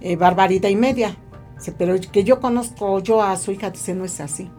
eh, 0.00 0.16
barbaridad 0.16 0.70
y 0.70 0.76
media. 0.76 1.16
Dice, 1.56 1.72
pero 1.72 1.94
que 2.00 2.24
yo 2.24 2.40
conozco 2.40 3.00
yo 3.00 3.22
a 3.22 3.36
su 3.36 3.52
hija, 3.52 3.70
dice, 3.70 3.94
no 3.94 4.04
es 4.04 4.18
así. 4.20 4.50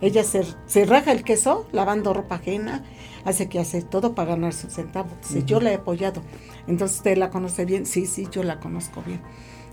Ella 0.00 0.22
se, 0.24 0.44
se 0.66 0.84
raja 0.84 1.12
el 1.12 1.24
queso 1.24 1.66
lavando 1.72 2.12
ropa 2.12 2.34
ajena, 2.34 2.84
hace 3.24 3.48
que 3.48 3.58
hace 3.58 3.80
todo 3.80 4.14
para 4.14 4.30
ganar 4.30 4.52
su 4.52 4.68
centavo. 4.68 5.08
Dice, 5.22 5.44
yo 5.44 5.60
la 5.60 5.72
he 5.72 5.76
apoyado. 5.76 6.20
Entonces, 6.66 6.98
¿usted 6.98 7.16
la 7.16 7.30
conoce 7.30 7.64
bien? 7.64 7.86
Sí, 7.86 8.04
sí, 8.04 8.28
yo 8.30 8.42
la 8.42 8.60
conozco 8.60 9.02
bien. 9.06 9.22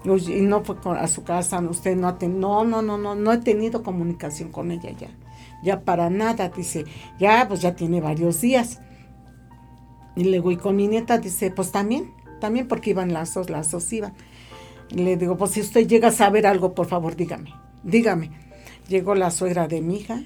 Y 0.04 0.42
no 0.42 0.64
fue 0.64 0.78
a 0.98 1.08
su 1.08 1.24
casa, 1.24 1.60
usted 1.60 1.96
no 1.96 2.08
ha 2.08 2.18
tenido, 2.18 2.40
no, 2.40 2.64
no, 2.64 2.82
no, 2.82 2.98
no, 2.98 3.16
no 3.16 3.34
he 3.34 3.38
tenido 3.38 3.84
comunicación 3.84 4.52
con 4.52 4.72
ella 4.72 4.92
ya. 4.92 5.10
Ya 5.64 5.82
para 5.82 6.10
nada, 6.10 6.50
dice, 6.50 6.86
ya, 7.20 7.48
pues 7.48 7.62
ya 7.62 7.76
tiene 7.76 8.02
varios 8.02 8.42
días. 8.42 8.82
Y 10.16 10.24
luego, 10.24 10.52
y 10.52 10.58
con 10.58 10.76
mi 10.76 10.88
nieta 10.88 11.20
dice, 11.20 11.52
pues 11.52 11.72
también, 11.72 12.12
también 12.40 12.68
porque 12.68 12.90
iban 12.90 13.14
las 13.14 13.34
dos, 13.36 13.50
las 13.50 13.70
dos 13.70 13.92
iban. 13.94 14.14
Y 14.90 14.96
le 14.96 15.18
digo, 15.18 15.38
pues 15.38 15.52
si 15.52 15.62
usted 15.62 15.88
llega 15.88 16.10
a 16.10 16.12
saber 16.12 16.48
algo, 16.48 16.74
por 16.74 16.88
favor, 16.88 17.16
dígame, 17.16 17.54
dígame. 17.84 18.32
Llegó 18.88 19.16
la 19.16 19.30
suegra 19.32 19.68
de 19.68 19.82
mi 19.82 19.98
hija, 19.98 20.24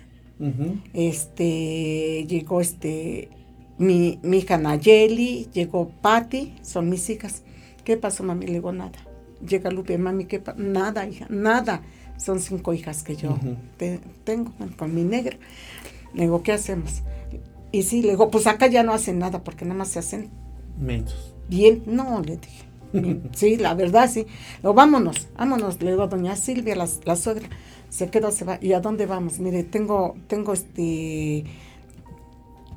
este, 0.94 2.26
llegó 2.28 2.62
este, 2.62 3.30
mi, 3.78 4.20
mi 4.24 4.38
hija 4.38 4.58
Nayeli, 4.58 5.50
llegó 5.54 5.90
Patti, 6.02 6.56
son 6.62 6.90
mis 6.90 7.10
hijas. 7.10 7.44
¿Qué 7.84 7.98
pasó, 7.98 8.24
mami? 8.24 8.48
Le 8.48 8.54
digo, 8.54 8.72
nada. 8.72 9.05
Llega 9.48 9.70
Lupe, 9.72 9.98
mami, 9.98 10.26
¿qué 10.26 10.40
pasó? 10.40 10.60
Nada, 10.60 11.08
hija, 11.08 11.28
nada. 11.30 11.82
Son 12.18 12.40
cinco 12.40 12.74
hijas 12.74 13.04
que 13.04 13.16
yo 13.16 13.38
te- 13.78 14.00
tengo 14.24 14.54
con 14.78 14.94
mi 14.96 15.04
negra. 15.04 15.38
Le 16.14 16.24
digo, 16.24 16.44
¿qué 16.44 16.54
hacemos? 16.54 17.02
Y 17.72 17.84
sí, 17.84 18.02
le 18.02 18.12
digo, 18.12 18.32
pues 18.32 18.48
acá 18.48 18.68
ya 18.68 18.84
no 18.84 18.94
hacen 18.94 19.20
nada 19.20 19.44
porque 19.44 19.66
nada 19.66 19.78
más 19.78 19.90
se 19.90 20.00
hacen 20.00 20.30
bien. 21.50 21.84
No, 21.86 22.22
le 22.22 22.38
dije. 22.38 22.64
Bien. 22.94 23.24
Sí, 23.34 23.58
la 23.58 23.74
verdad, 23.74 24.10
sí. 24.10 24.26
Lo 24.64 24.74
vámonos, 24.74 25.28
vámonos. 25.38 25.82
Le 25.82 25.92
digo 25.92 26.04
a 26.04 26.08
doña 26.08 26.36
Silvia, 26.38 26.76
la, 26.78 26.88
la 27.04 27.16
suegra, 27.18 27.50
se 27.90 28.10
quedó, 28.10 28.32
se 28.32 28.46
va. 28.46 28.58
¿Y 28.62 28.72
a 28.72 28.80
dónde 28.80 29.06
vamos? 29.06 29.40
Mire, 29.40 29.64
tengo, 29.66 30.16
tengo 30.28 30.54
este 30.54 31.44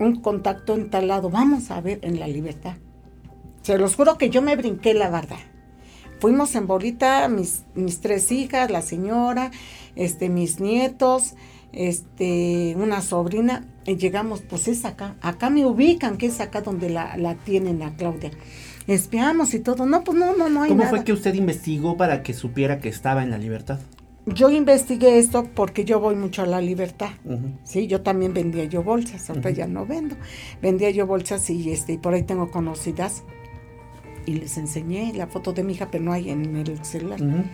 un 0.01 0.17
contacto 0.21 0.75
en 0.75 0.91
tal 0.91 1.07
lado. 1.09 1.31
Vamos 1.31 1.71
a 1.71 1.81
ver 1.81 2.01
en 2.03 2.19
la 2.19 2.27
libertad. 2.27 2.75
Se 3.63 3.79
los 3.79 3.95
juro 3.95 4.19
que 4.19 4.31
yo 4.31 4.43
me 4.43 4.57
brinqué 4.57 4.95
la 4.95 5.11
verdad. 5.11 5.39
Fuimos 6.21 6.55
en 6.55 6.67
bolita, 6.67 7.29
mis, 7.29 7.63
mis 7.75 8.01
tres 8.01 8.33
hijas, 8.33 8.71
la 8.71 8.83
señora, 8.83 9.51
este, 9.95 10.29
mis 10.29 10.61
nietos, 10.61 11.35
este, 11.73 12.75
una 12.77 13.03
sobrina, 13.03 13.67
y 13.87 13.97
llegamos, 13.97 14.43
pues 14.43 14.69
es 14.69 14.85
acá, 14.85 15.17
acá 15.21 15.49
me 15.51 15.65
ubican, 15.65 16.17
que 16.19 16.27
es 16.27 16.41
acá 16.41 16.61
donde 16.61 16.91
la, 16.91 17.17
la 17.17 17.35
tienen 17.37 17.83
a 17.83 17.95
Claudia. 17.95 18.31
Espiamos 18.87 19.53
y 19.55 19.61
todo, 19.61 19.87
no, 19.87 20.03
pues 20.03 20.17
no, 20.19 20.35
no, 20.37 20.49
no 20.49 20.63
hay 20.63 20.71
¿Cómo 20.71 20.81
nada. 20.81 20.91
fue 20.91 21.05
que 21.05 21.13
usted 21.13 21.35
investigó 21.35 21.97
para 21.97 22.23
que 22.23 22.33
supiera 22.33 22.81
que 22.81 22.89
estaba 22.89 23.23
en 23.23 23.31
la 23.31 23.39
libertad? 23.39 23.79
Yo 24.35 24.51
investigué 24.51 25.19
esto 25.19 25.49
porque 25.55 25.85
yo 25.85 26.01
voy 26.01 26.15
mucho 26.15 26.43
a 26.43 26.47
la 26.47 26.61
libertad. 26.61 27.11
Sí, 27.65 27.87
yo 27.87 28.03
también 28.03 28.35
vendía 28.35 28.65
yo 28.65 28.83
bolsas, 28.83 29.29
ahorita 29.31 29.51
ya 29.51 29.67
no 29.67 29.87
vendo. 29.87 30.17
Vendía 30.61 30.91
yo 30.91 31.07
bolsas 31.07 31.49
y 31.49 31.71
este, 31.73 31.95
y 31.95 31.99
por 31.99 32.13
ahí 32.13 32.25
tengo 32.25 32.51
conocidas. 32.51 33.23
Y 34.27 34.35
les 34.35 34.59
enseñé 34.59 35.13
la 35.15 35.27
foto 35.27 35.53
de 35.53 35.63
mi 35.65 35.73
hija, 35.73 35.89
pero 35.91 36.05
no 36.05 36.13
hay 36.13 36.31
en 36.31 36.57
el 36.57 36.85
celular. 36.85 37.21
Ujú. 37.23 37.45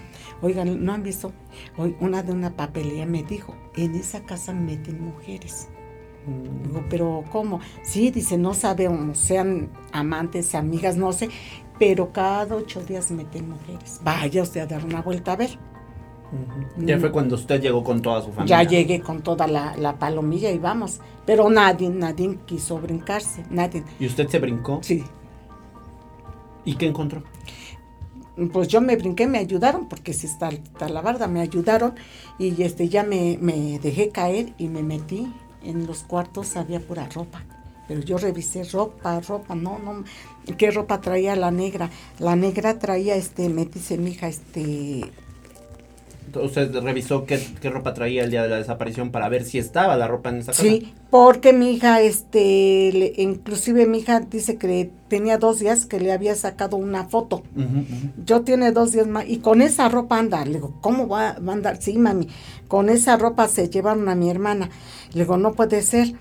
Oigan, 0.43 0.85
¿no 0.85 0.93
han 0.93 1.03
visto? 1.03 1.33
Hoy 1.77 1.97
una 2.01 2.23
de 2.23 2.33
una 2.33 2.51
papelería 2.51 3.07
me 3.07 3.23
dijo, 3.23 3.55
en 3.77 3.95
esa 3.95 4.21
casa 4.25 4.53
meten 4.53 5.03
mujeres. 5.05 5.69
Digo, 6.63 6.83
pero 6.89 7.23
¿cómo? 7.31 7.61
Sí, 7.83 8.11
dice, 8.11 8.39
no 8.39 8.55
sabemos, 8.55 9.19
sean 9.19 9.69
amantes, 9.93 10.55
amigas, 10.55 10.97
no 10.97 11.13
sé, 11.13 11.29
pero 11.79 12.13
cada 12.13 12.57
ocho 12.57 12.83
días 12.83 13.11
meten 13.11 13.51
mujeres. 13.51 14.01
Vaya 14.03 14.43
usted 14.43 14.61
a 14.63 14.67
dar 14.67 14.85
una 14.85 15.03
vuelta 15.03 15.33
a 15.33 15.37
ver. 15.37 15.59
Ujú. 16.33 16.87
Ya 16.87 16.99
fue 16.99 17.13
cuando 17.13 17.35
usted 17.35 17.61
llegó 17.61 17.85
con 17.85 18.01
toda 18.01 18.23
su 18.23 18.33
familia. 18.33 18.63
Ya 18.63 18.69
llegué 18.69 19.01
con 19.01 19.23
toda 19.23 19.47
la, 19.47 19.77
la 19.77 19.99
palomilla 19.99 20.51
y 20.51 20.59
vamos. 20.59 21.01
Pero 21.27 21.49
nadie, 21.51 21.91
nadie 21.91 22.39
quiso 22.47 22.79
brincarse, 22.79 23.45
nadie. 23.51 23.85
¿Y 24.01 24.07
usted 24.07 24.27
se 24.29 24.39
brincó? 24.39 24.81
Sí, 24.83 25.05
¿Y 26.65 26.75
qué 26.75 26.87
encontró? 26.87 27.23
pues 28.53 28.69
yo 28.69 28.81
me 28.81 28.97
brinqué, 28.97 29.27
me 29.27 29.39
ayudaron, 29.39 29.89
porque 29.89 30.13
si 30.13 30.27
está, 30.27 30.51
la 30.89 31.01
barda, 31.01 31.29
me 31.29 31.41
ayudaron 31.41 31.95
y 32.39 32.63
este 32.63 32.89
ya 32.89 33.05
me, 33.05 33.39
me 33.41 33.79
dejé 33.79 34.09
caer 34.09 34.55
y 34.59 34.69
me 34.69 34.83
metí 34.83 35.33
en 35.63 35.87
los 35.87 36.03
cuartos, 36.03 36.57
había 36.57 36.81
pura 36.81 37.09
ropa. 37.09 37.45
Pero 37.87 38.01
yo 38.01 38.19
revisé 38.19 38.65
ropa, 38.65 39.21
ropa, 39.21 39.55
no, 39.55 39.79
no, 39.79 40.05
¿qué 40.57 40.71
ropa 40.71 41.01
traía 41.01 41.37
la 41.37 41.51
negra? 41.51 41.91
La 42.19 42.35
negra 42.35 42.79
traía, 42.79 43.15
este, 43.15 43.49
me 43.49 43.67
dice 43.67 43.99
mi 43.99 44.11
hija, 44.13 44.27
este, 44.27 45.05
¿Usted 46.43 46.75
revisó 46.81 47.25
qué, 47.27 47.41
qué 47.61 47.71
ropa 47.71 47.95
traía 47.95 48.25
el 48.25 48.31
día 48.31 48.43
de 48.43 48.49
la 48.49 48.57
desaparición 48.57 49.11
para 49.11 49.29
ver 49.29 49.45
si 49.45 49.59
estaba 49.59 49.97
la 49.97 50.09
ropa 50.09 50.31
en 50.31 50.39
esa 50.39 50.53
casa? 50.53 50.63
Sí, 50.63 50.93
porque 51.11 51.53
mi 51.53 51.73
hija, 51.73 52.01
este, 52.01 52.91
le- 52.93 53.13
inclusive 53.17 53.87
mi 53.87 53.99
hija 53.99 54.21
dice 54.21 54.57
que 54.57 54.91
tenía 55.09 55.39
dos 55.39 55.59
días 55.61 55.87
que 55.87 56.01
le 56.01 56.13
había 56.13 56.35
sacado 56.35 56.77
una 56.77 57.05
foto. 57.05 57.43
Yo 58.25 58.43
tiene 58.43 58.73
dos 58.73 58.93
días 58.93 59.07
más 59.07 59.25
y 59.29 59.39
con 59.39 59.63
esa 59.63 59.89
ropa 59.89 60.19
anda. 60.19 60.45
Le 60.45 60.55
digo, 60.55 60.75
¿cómo 60.81 61.09
va, 61.09 61.37
va 61.47 61.53
a 61.53 61.57
andar? 61.57 61.81
Sí, 61.81 61.97
mami, 61.99 62.29
con 62.69 62.89
esa 62.89 63.17
ropa 63.17 63.49
se 63.49 63.69
llevaron 63.69 64.09
a 64.09 64.15
mi 64.15 64.31
hermana. 64.31 64.71
Le 65.13 65.23
digo, 65.23 65.37
no 65.37 65.53
puede 65.55 65.83
ser. 65.83 66.15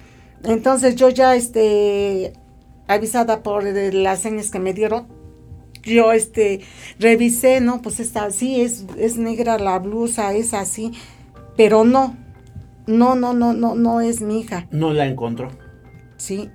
Entonces 0.43 0.95
yo 0.95 1.09
ya, 1.09 1.35
este, 1.35 2.33
avisada 2.87 3.43
por 3.43 3.65
eh, 3.65 3.93
las 3.93 4.19
señas 4.19 4.51
que 4.51 4.59
me 4.59 4.73
dieron, 4.73 5.07
yo, 5.83 6.11
este, 6.11 6.61
revisé, 6.99 7.61
no, 7.61 7.81
pues 7.81 7.99
está 7.99 8.25
así, 8.25 8.61
es, 8.61 8.85
es 8.97 9.17
negra 9.17 9.57
la 9.59 9.79
blusa, 9.79 10.33
es 10.33 10.53
así, 10.53 10.91
pero 11.57 11.83
no, 11.83 12.15
no, 12.87 13.15
no, 13.15 13.33
no, 13.33 13.53
no, 13.53 13.75
no 13.75 14.01
es 14.01 14.21
mi 14.21 14.39
hija, 14.41 14.67
No 14.71 14.93
la 14.93 15.05
encontró. 15.07 15.49
sí. 16.17 16.49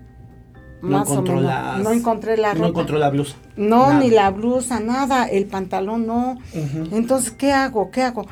No 0.80 0.90
más 0.98 1.08
o 1.08 1.12
encontró 1.14 1.34
menos. 1.34 1.50
las- 1.50 1.82
No 1.82 1.90
encontré 1.90 2.36
la 2.36 2.50
ropa. 2.52 2.60
No 2.62 2.68
encontró 2.68 2.98
la 2.98 3.10
blusa. 3.10 3.34
No, 3.56 3.88
Nada. 3.88 3.98
ni 3.98 4.10
la 4.10 4.30
blusa, 4.30 4.78
nada, 4.78 5.24
el 5.26 5.46
pantalón 5.46 6.06
no. 6.06 6.38
Entonces, 6.92 7.32
¿qué 7.32 7.50
hago? 7.50 7.90
¿Qué 7.90 8.02
hago? 8.02 8.26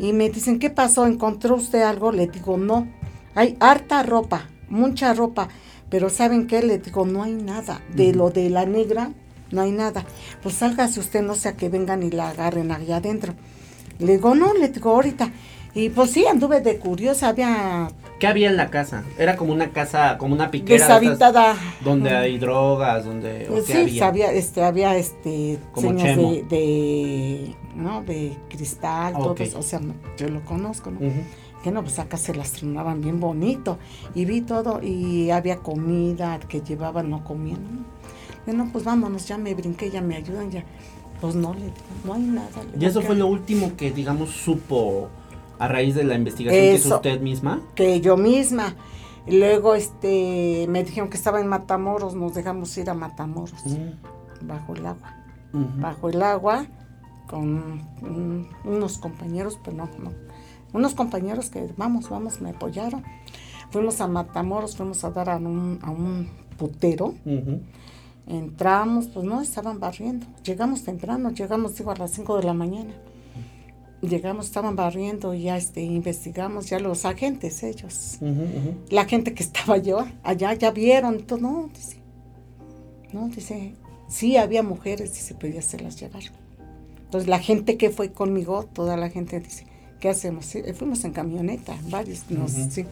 Y 0.00 0.12
me 0.12 0.28
dicen, 0.28 0.58
¿qué 0.58 0.68
pasó? 0.68 1.06
¿Encontró 1.06 1.54
usted 1.54 1.82
algo? 1.82 2.10
Le 2.10 2.26
digo, 2.26 2.56
no. 2.58 2.88
Hay 3.36 3.56
harta 3.60 4.02
ropa, 4.02 4.48
mucha 4.68 5.14
ropa. 5.14 5.46
Pero 5.90 6.10
¿saben 6.10 6.48
qué? 6.48 6.60
Le 6.64 6.78
digo, 6.78 7.06
no 7.06 7.22
hay 7.22 7.34
nada. 7.34 7.80
De 7.94 8.12
lo 8.12 8.30
de 8.30 8.50
la 8.50 8.66
negra, 8.66 9.12
no 9.52 9.62
hay 9.62 9.70
nada. 9.70 10.04
Pues 10.42 10.56
sálgase 10.56 11.00
usted, 11.00 11.22
no 11.22 11.34
sea 11.34 11.52
que 11.56 11.68
vengan 11.68 12.02
y 12.02 12.10
la 12.10 12.30
agarren 12.30 12.72
allá 12.72 12.96
adentro. 12.96 13.34
Le 13.98 14.12
digo, 14.12 14.34
no, 14.34 14.54
le 14.54 14.68
digo, 14.68 14.90
ahorita. 14.90 15.30
Y 15.74 15.88
pues 15.90 16.10
sí, 16.10 16.26
anduve 16.26 16.60
de 16.60 16.78
curiosa, 16.78 17.28
había 17.28 17.88
¿Qué 18.18 18.26
había 18.28 18.50
en 18.50 18.56
la 18.56 18.70
casa? 18.70 19.02
Era 19.18 19.36
como 19.36 19.52
una 19.52 19.72
casa, 19.72 20.16
como 20.16 20.34
una 20.34 20.50
piquera. 20.50 20.76
estas 20.76 21.00
deshabitada. 21.00 21.56
Donde 21.84 22.10
hay 22.10 22.38
drogas, 22.38 23.04
donde... 23.04 23.48
¿o 23.48 23.52
Pues 23.54 23.64
sí, 23.66 24.00
había? 24.00 24.30
este, 24.32 24.62
había 24.62 24.96
este, 24.96 25.58
Como 25.72 25.88
señas 25.88 26.16
de, 26.16 26.44
de, 26.48 27.56
¿no? 27.74 28.02
de 28.02 28.36
cristal, 28.48 29.14
todo 29.14 29.32
Ok. 29.32 29.40
eso, 29.40 29.58
o 29.58 29.62
sea, 29.62 29.80
yo 30.16 30.28
lo 30.28 30.40
conozco, 30.44 30.92
¿no? 30.92 31.00
Que 31.64 31.72
no, 31.72 31.82
pues 31.82 31.98
acá 31.98 32.16
se 32.16 32.32
las 32.34 32.52
tronaban 32.52 33.00
bien 33.00 33.18
bonito. 33.18 33.78
Y 34.14 34.24
vi 34.24 34.42
todo, 34.42 34.80
y 34.82 35.30
había 35.30 35.56
comida 35.56 36.38
que 36.38 36.60
llevaban, 36.60 37.10
no 37.10 37.24
comían. 37.24 37.86
¿No? 38.46 38.52
Y 38.52 38.56
no, 38.56 38.68
pues 38.72 38.84
vámonos, 38.84 39.26
ya 39.26 39.38
me 39.38 39.54
brinqué, 39.54 39.90
ya 39.90 40.00
me 40.02 40.16
ayudan, 40.16 40.50
ya. 40.50 40.64
Pues 41.20 41.34
no, 41.34 41.54
le 41.54 41.60
digo, 41.66 41.74
no 42.04 42.14
hay 42.14 42.22
nada. 42.22 42.48
Y 42.78 42.84
eso 42.84 43.00
¿qué 43.00 43.06
fue 43.06 43.16
lo 43.16 43.26
último 43.28 43.76
que, 43.76 43.90
digamos, 43.92 44.30
supo 44.30 45.08
a 45.58 45.68
raíz 45.68 45.94
de 45.94 46.02
la 46.04 46.14
investigación 46.16 46.60
que 46.62 46.74
hizo 46.74 46.96
usted 46.96 47.20
misma. 47.20 47.60
que 47.74 48.00
yo 48.00 48.16
misma. 48.16 48.74
Luego 49.28 49.76
este 49.76 50.66
me 50.68 50.82
dijeron 50.82 51.08
que 51.08 51.16
estaba 51.16 51.40
en 51.40 51.46
Matamoros, 51.46 52.16
nos 52.16 52.34
dejamos 52.34 52.76
ir 52.76 52.90
a 52.90 52.94
Matamoros, 52.94 53.54
bajo 54.40 54.74
el 54.74 54.84
agua. 54.86 55.16
Bajo 55.52 56.08
el 56.08 56.22
agua 56.22 56.66
con 57.28 57.86
un- 58.02 58.48
unos 58.64 58.98
compañeros, 58.98 59.60
pero 59.62 59.76
no, 59.76 59.88
no, 60.02 60.12
unos 60.72 60.94
compañeros 60.94 61.50
que 61.50 61.68
vamos, 61.76 62.08
vamos, 62.08 62.40
me 62.40 62.50
apoyaron. 62.50 63.04
Fuimos 63.70 64.00
a 64.00 64.08
Matamoros, 64.08 64.76
fuimos 64.76 65.04
a 65.04 65.10
dar 65.10 65.30
a 65.30 65.36
un, 65.36 65.78
a 65.82 65.90
un 65.90 66.28
putero. 66.58 67.14
Ujú. 67.24 67.60
Entramos, 68.32 69.08
pues 69.08 69.26
no, 69.26 69.42
estaban 69.42 69.78
barriendo. 69.78 70.26
Llegamos 70.42 70.84
temprano, 70.84 71.30
llegamos, 71.32 71.76
digo, 71.76 71.90
a 71.90 71.96
las 71.96 72.12
5 72.12 72.38
de 72.38 72.44
la 72.44 72.54
mañana. 72.54 72.94
Llegamos, 74.00 74.46
estaban 74.46 74.74
barriendo 74.74 75.34
y 75.34 75.42
ya 75.42 75.58
este, 75.58 75.82
investigamos, 75.82 76.70
ya 76.70 76.80
los 76.80 77.04
agentes, 77.04 77.62
ellos. 77.62 78.18
La 78.88 79.04
gente 79.04 79.34
que 79.34 79.42
estaba 79.42 79.76
yo 79.76 80.06
allá, 80.22 80.54
ya 80.54 80.70
vieron, 80.70 81.24
todo, 81.24 81.40
no, 81.40 81.70
dice. 81.74 81.98
No, 83.12 83.28
dice, 83.28 83.74
sí 84.08 84.38
había 84.38 84.62
mujeres, 84.62 85.12
dice, 85.12 85.36
pero 85.38 85.52
ya 85.52 85.62
se 85.62 85.78
las 85.78 86.00
llevaron. 86.00 86.32
Entonces 87.04 87.28
la 87.28 87.38
gente 87.38 87.76
que 87.76 87.90
fue 87.90 88.12
conmigo, 88.12 88.64
toda 88.72 88.96
la 88.96 89.10
gente 89.10 89.40
dice, 89.40 89.66
¿qué 90.00 90.08
hacemos? 90.08 90.46
Sí, 90.46 90.62
eh, 90.64 90.72
fuimos 90.72 91.04
en 91.04 91.12
camioneta, 91.12 91.76
varios, 91.90 92.30
nos, 92.30 92.54
Ujú. 92.54 92.70
sí. 92.70 92.86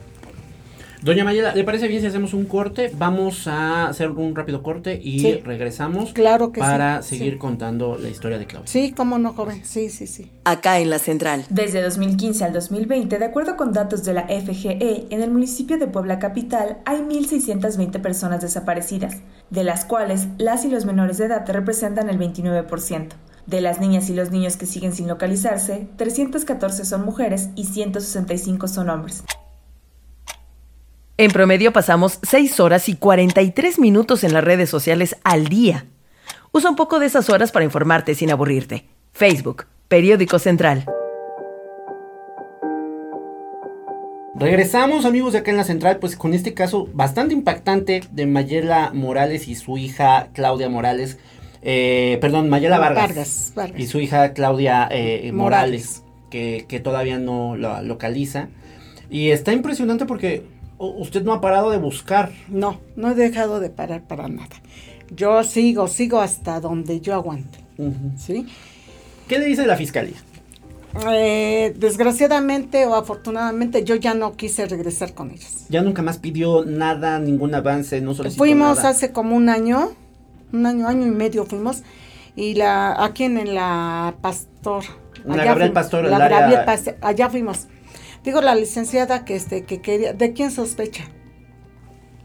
Doña 1.02 1.24
Mayela, 1.24 1.54
¿le 1.54 1.64
parece 1.64 1.88
bien 1.88 2.00
si 2.02 2.06
hacemos 2.08 2.34
un 2.34 2.44
corte? 2.44 2.92
Vamos 2.96 3.46
a 3.46 3.86
hacer 3.88 4.10
un 4.10 4.36
rápido 4.36 4.62
corte 4.62 5.00
y 5.02 5.20
Sí. 5.20 5.32
regresamos 5.44 6.12
Claro 6.12 6.52
que 6.52 6.60
sí, 6.60 6.66
para 6.66 7.00
sí. 7.02 7.16
seguir 7.16 7.38
contando 7.38 7.96
la 7.98 8.08
historia 8.08 8.36
de 8.38 8.46
Claudia. 8.46 8.66
Sí, 8.70 8.92
cómo 8.94 9.18
no, 9.18 9.32
joven. 9.32 9.64
Sí, 9.64 9.88
sí, 9.88 10.06
sí. 10.06 10.30
Acá 10.44 10.78
en 10.78 10.90
la 10.90 10.98
central. 10.98 11.46
Desde 11.48 11.80
2015 11.82 12.44
al 12.44 12.52
2020, 12.52 13.18
de 13.18 13.24
acuerdo 13.24 13.56
con 13.56 13.72
datos 13.72 14.04
de 14.04 14.12
la 14.12 14.26
FGE, 14.28 15.06
en 15.10 15.22
el 15.22 15.30
municipio 15.30 15.78
de 15.78 15.86
Puebla 15.86 16.18
Capital 16.18 16.78
hay 16.84 16.98
1.620 17.00 17.98
personas 18.02 18.42
desaparecidas, 18.42 19.16
de 19.48 19.64
las 19.64 19.86
cuales 19.86 20.26
las 20.36 20.64
y 20.66 20.68
los 20.68 20.84
menores 20.84 21.16
de 21.16 21.26
edad 21.26 21.44
representan 21.48 22.10
el 22.10 22.18
29%. 22.18 23.08
De 23.46 23.60
las 23.62 23.80
niñas 23.80 24.10
y 24.10 24.14
los 24.14 24.30
niños 24.30 24.56
que 24.58 24.66
siguen 24.66 24.92
sin 24.92 25.08
localizarse, 25.08 25.88
314 25.96 26.84
son 26.84 27.04
mujeres 27.06 27.48
y 27.56 27.64
165 27.64 28.68
son 28.68 28.90
hombres. 28.90 29.24
En 31.20 31.32
promedio 31.32 31.70
pasamos 31.70 32.18
6 32.22 32.60
horas 32.60 32.88
y 32.88 32.94
43 32.94 33.78
minutos 33.78 34.24
en 34.24 34.32
las 34.32 34.42
redes 34.42 34.70
sociales 34.70 35.18
al 35.22 35.48
día. 35.48 35.84
Usa 36.50 36.70
un 36.70 36.76
poco 36.76 36.98
de 36.98 37.04
esas 37.04 37.28
horas 37.28 37.52
para 37.52 37.66
informarte 37.66 38.14
sin 38.14 38.30
aburrirte. 38.30 38.86
Facebook, 39.12 39.66
Periódico 39.88 40.38
Central. 40.38 40.86
Regresamos 44.34 45.04
amigos 45.04 45.34
de 45.34 45.40
acá 45.40 45.50
en 45.50 45.58
la 45.58 45.64
central, 45.64 45.98
pues 45.98 46.16
con 46.16 46.32
este 46.32 46.54
caso 46.54 46.88
bastante 46.94 47.34
impactante 47.34 48.00
de 48.10 48.24
Mayela 48.24 48.90
Morales 48.94 49.46
y 49.46 49.56
su 49.56 49.76
hija 49.76 50.28
Claudia 50.32 50.70
Morales, 50.70 51.18
eh, 51.60 52.16
perdón, 52.22 52.48
Mayela 52.48 52.78
Vargas, 52.78 53.08
Vargas, 53.08 53.52
Vargas. 53.54 53.78
y 53.78 53.86
su 53.88 54.00
hija 54.00 54.32
Claudia 54.32 54.88
eh, 54.90 55.30
Morales, 55.34 55.98
Morales. 55.98 56.02
que, 56.30 56.64
que 56.66 56.80
todavía 56.80 57.18
no 57.18 57.56
la 57.56 57.82
localiza. 57.82 58.48
Y 59.10 59.32
está 59.32 59.52
impresionante 59.52 60.06
porque 60.06 60.46
usted 60.86 61.22
no 61.22 61.32
ha 61.32 61.40
parado 61.40 61.70
de 61.70 61.78
buscar. 61.78 62.32
No, 62.48 62.80
no 62.96 63.10
he 63.10 63.14
dejado 63.14 63.60
de 63.60 63.70
parar 63.70 64.02
para 64.02 64.28
nada. 64.28 64.56
Yo 65.14 65.42
sigo, 65.44 65.88
sigo 65.88 66.20
hasta 66.20 66.60
donde 66.60 67.00
yo 67.00 67.14
aguante. 67.14 67.58
¿Sí? 68.18 68.46
¿Qué 69.28 69.38
le 69.38 69.46
dice 69.46 69.66
la 69.66 69.76
fiscalía? 69.76 70.16
Eh, 71.08 71.72
desgraciadamente 71.78 72.84
o 72.84 72.94
afortunadamente 72.96 73.84
yo 73.84 73.94
ya 73.94 74.12
no 74.14 74.36
quise 74.36 74.66
regresar 74.66 75.14
con 75.14 75.30
ellos. 75.30 75.66
Ya 75.68 75.82
nunca 75.82 76.02
más 76.02 76.18
pidió 76.18 76.64
nada, 76.64 77.18
ningún 77.20 77.54
avance, 77.54 78.00
no 78.00 78.12
solicitó 78.14 78.38
Fuimos 78.38 78.78
nada. 78.78 78.88
hace 78.90 79.12
como 79.12 79.36
un 79.36 79.48
año, 79.48 79.90
un 80.52 80.66
año, 80.66 80.88
año 80.88 81.06
y 81.06 81.10
medio 81.10 81.44
fuimos, 81.46 81.82
y 82.34 82.54
la, 82.54 83.04
aquí 83.04 83.24
en, 83.24 83.38
en 83.38 83.54
la 83.54 84.14
Pastor. 84.20 84.82
La 85.24 85.34
allá 85.34 85.44
Gabriel 85.44 85.68
fuimos, 85.70 85.74
Pastor, 85.74 86.04
la 86.06 86.16
área- 86.16 86.40
Gabriel 86.40 86.64
Pastor, 86.64 86.96
allá 87.02 87.30
fuimos. 87.30 87.66
Digo, 88.24 88.40
la 88.40 88.54
licenciada 88.54 89.24
que 89.24 89.34
este, 89.36 89.64
que 89.64 89.80
quería, 89.80 90.12
¿de 90.12 90.32
quién 90.32 90.50
sospecha? 90.50 91.04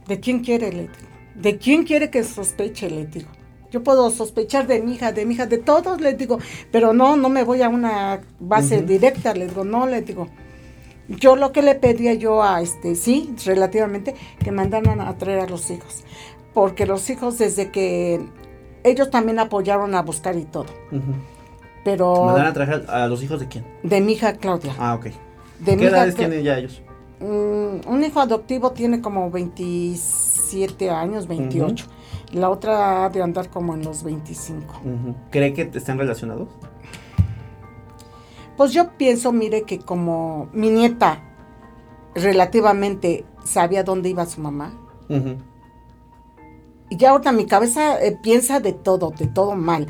¿De 0.08 0.20
quién 0.20 0.40
quiere, 0.40 0.72
le 0.72 0.82
digo? 0.84 0.94
¿De 1.36 1.58
quién 1.58 1.84
quiere 1.84 2.10
que 2.10 2.24
sospeche, 2.24 2.90
le 2.90 3.06
digo? 3.06 3.30
Yo 3.72 3.84
puedo 3.84 4.10
sospechar 4.10 4.68
de 4.68 4.82
mi 4.82 4.94
hija, 4.94 5.12
de 5.12 5.26
mi 5.26 5.34
hija, 5.34 5.48
de 5.48 5.58
todos, 5.58 6.00
les 6.00 6.18
digo, 6.18 6.40
pero 6.72 6.94
no, 6.94 7.18
no 7.18 7.30
me 7.30 7.44
voy 7.44 7.62
a 7.62 7.70
una 7.70 8.22
base 8.40 8.82
directa, 8.82 9.34
les 9.34 9.50
digo, 9.50 9.66
no, 9.66 9.86
les 9.88 10.06
digo. 10.06 10.28
Yo 11.08 11.36
lo 11.36 11.52
que 11.52 11.62
le 11.62 11.76
pedía 11.76 12.14
yo 12.14 12.42
a 12.42 12.62
este, 12.62 12.96
sí, 12.96 13.36
relativamente, 13.46 14.16
que 14.44 14.52
mandaran 14.52 15.02
a 15.02 15.18
traer 15.18 15.40
a 15.42 15.48
los 15.48 15.70
hijos. 15.70 16.04
Porque 16.54 16.86
los 16.86 17.10
hijos 17.10 17.38
desde 17.38 17.70
que 17.70 18.22
ellos 18.84 19.10
también 19.10 19.40
apoyaron 19.40 19.94
a 19.96 20.02
buscar 20.02 20.38
y 20.38 20.46
todo. 20.46 20.68
Ujú. 20.92 21.14
Pero 21.84 22.26
¿Mandar 22.26 22.48
a 22.48 22.54
traer 22.54 22.86
a 22.90 23.08
los 23.08 23.22
hijos 23.22 23.40
de 23.40 23.48
quién? 23.48 23.66
de 23.84 24.02
mi 24.02 24.14
hija 24.14 24.34
Claudia. 24.34 24.74
Ah, 24.80 24.96
ok. 24.96 25.08
De 25.60 25.78
¿Qué 25.78 25.88
edades 25.88 26.16
tienen 26.16 26.44
ya 26.44 26.58
ellos? 26.58 26.82
Mm, 27.20 27.88
un 27.88 28.04
hijo 28.04 28.20
adoptivo 28.20 28.72
tiene 28.72 29.02
como 29.02 29.32
27 29.32 30.90
años, 30.90 31.28
28. 31.28 31.86
La 32.34 32.50
otra 32.50 33.06
ha 33.06 33.10
de 33.10 33.22
andar 33.22 33.50
como 33.50 33.74
en 33.74 33.84
los 33.84 34.04
25. 34.04 34.82
Ujú. 34.84 35.16
¿Cree 35.32 35.54
que 35.54 35.70
están 35.74 35.98
relacionados? 35.98 36.50
Pues 38.58 38.72
yo 38.74 38.92
pienso, 38.98 39.32
mire, 39.32 39.64
que 39.64 39.80
como 39.80 40.50
mi 40.54 40.70
nieta 40.70 41.22
relativamente 42.14 43.26
sabía 43.44 43.84
dónde 43.84 44.10
iba 44.10 44.26
su 44.26 44.42
mamá, 44.42 44.74
y 45.10 45.20
ya 46.92 47.12
ahorita 47.12 47.32
mi 47.32 47.46
cabeza 47.46 48.02
eh, 48.04 48.18
piensa 48.22 48.60
de 48.60 48.74
todo, 48.74 49.12
de 49.12 49.28
todo 49.28 49.56
mal. 49.56 49.88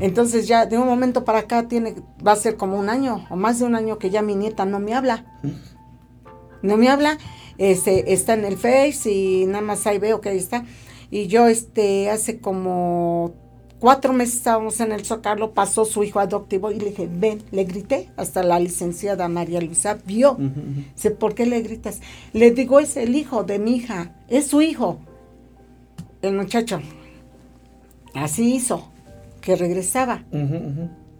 Entonces 0.00 0.46
ya 0.46 0.66
de 0.66 0.78
un 0.78 0.86
momento 0.86 1.24
para 1.24 1.40
acá 1.40 1.68
tiene, 1.68 1.96
va 2.24 2.32
a 2.32 2.36
ser 2.36 2.56
como 2.56 2.78
un 2.78 2.88
año 2.88 3.26
o 3.30 3.36
más 3.36 3.58
de 3.58 3.64
un 3.64 3.74
año 3.74 3.98
que 3.98 4.10
ya 4.10 4.22
mi 4.22 4.34
nieta 4.34 4.64
no 4.64 4.78
me 4.78 4.94
habla. 4.94 5.24
No 6.62 6.76
me 6.76 6.88
habla, 6.88 7.18
este, 7.56 8.12
está 8.12 8.34
en 8.34 8.44
el 8.44 8.56
Face 8.56 9.10
y 9.10 9.46
nada 9.46 9.60
más 9.60 9.86
ahí 9.86 9.98
veo 9.98 10.20
que 10.20 10.30
ahí 10.30 10.38
está. 10.38 10.64
Y 11.10 11.26
yo 11.26 11.46
este 11.46 12.10
hace 12.10 12.40
como 12.40 13.32
cuatro 13.78 14.12
meses 14.12 14.36
estábamos 14.36 14.80
en 14.80 14.92
el 14.92 15.04
Zócalo, 15.04 15.52
pasó 15.52 15.84
su 15.84 16.04
hijo 16.04 16.20
adoptivo 16.20 16.70
y 16.70 16.78
le 16.78 16.86
dije, 16.86 17.08
ven, 17.10 17.42
le 17.50 17.64
grité, 17.64 18.10
hasta 18.16 18.42
la 18.42 18.58
licenciada 18.58 19.28
María 19.28 19.60
Luisa 19.60 19.98
vio. 20.04 20.36
Dice, 20.94 21.10
¿por 21.10 21.34
qué 21.34 21.46
le 21.46 21.62
gritas? 21.62 22.00
Le 22.32 22.50
digo, 22.50 22.80
es 22.80 22.96
el 22.96 23.14
hijo 23.14 23.44
de 23.44 23.58
mi 23.58 23.76
hija, 23.76 24.12
es 24.28 24.48
su 24.48 24.62
hijo. 24.62 24.98
El 26.22 26.34
muchacho. 26.34 26.80
Así 28.14 28.54
hizo, 28.54 28.88
que 29.40 29.54
regresaba. 29.56 30.24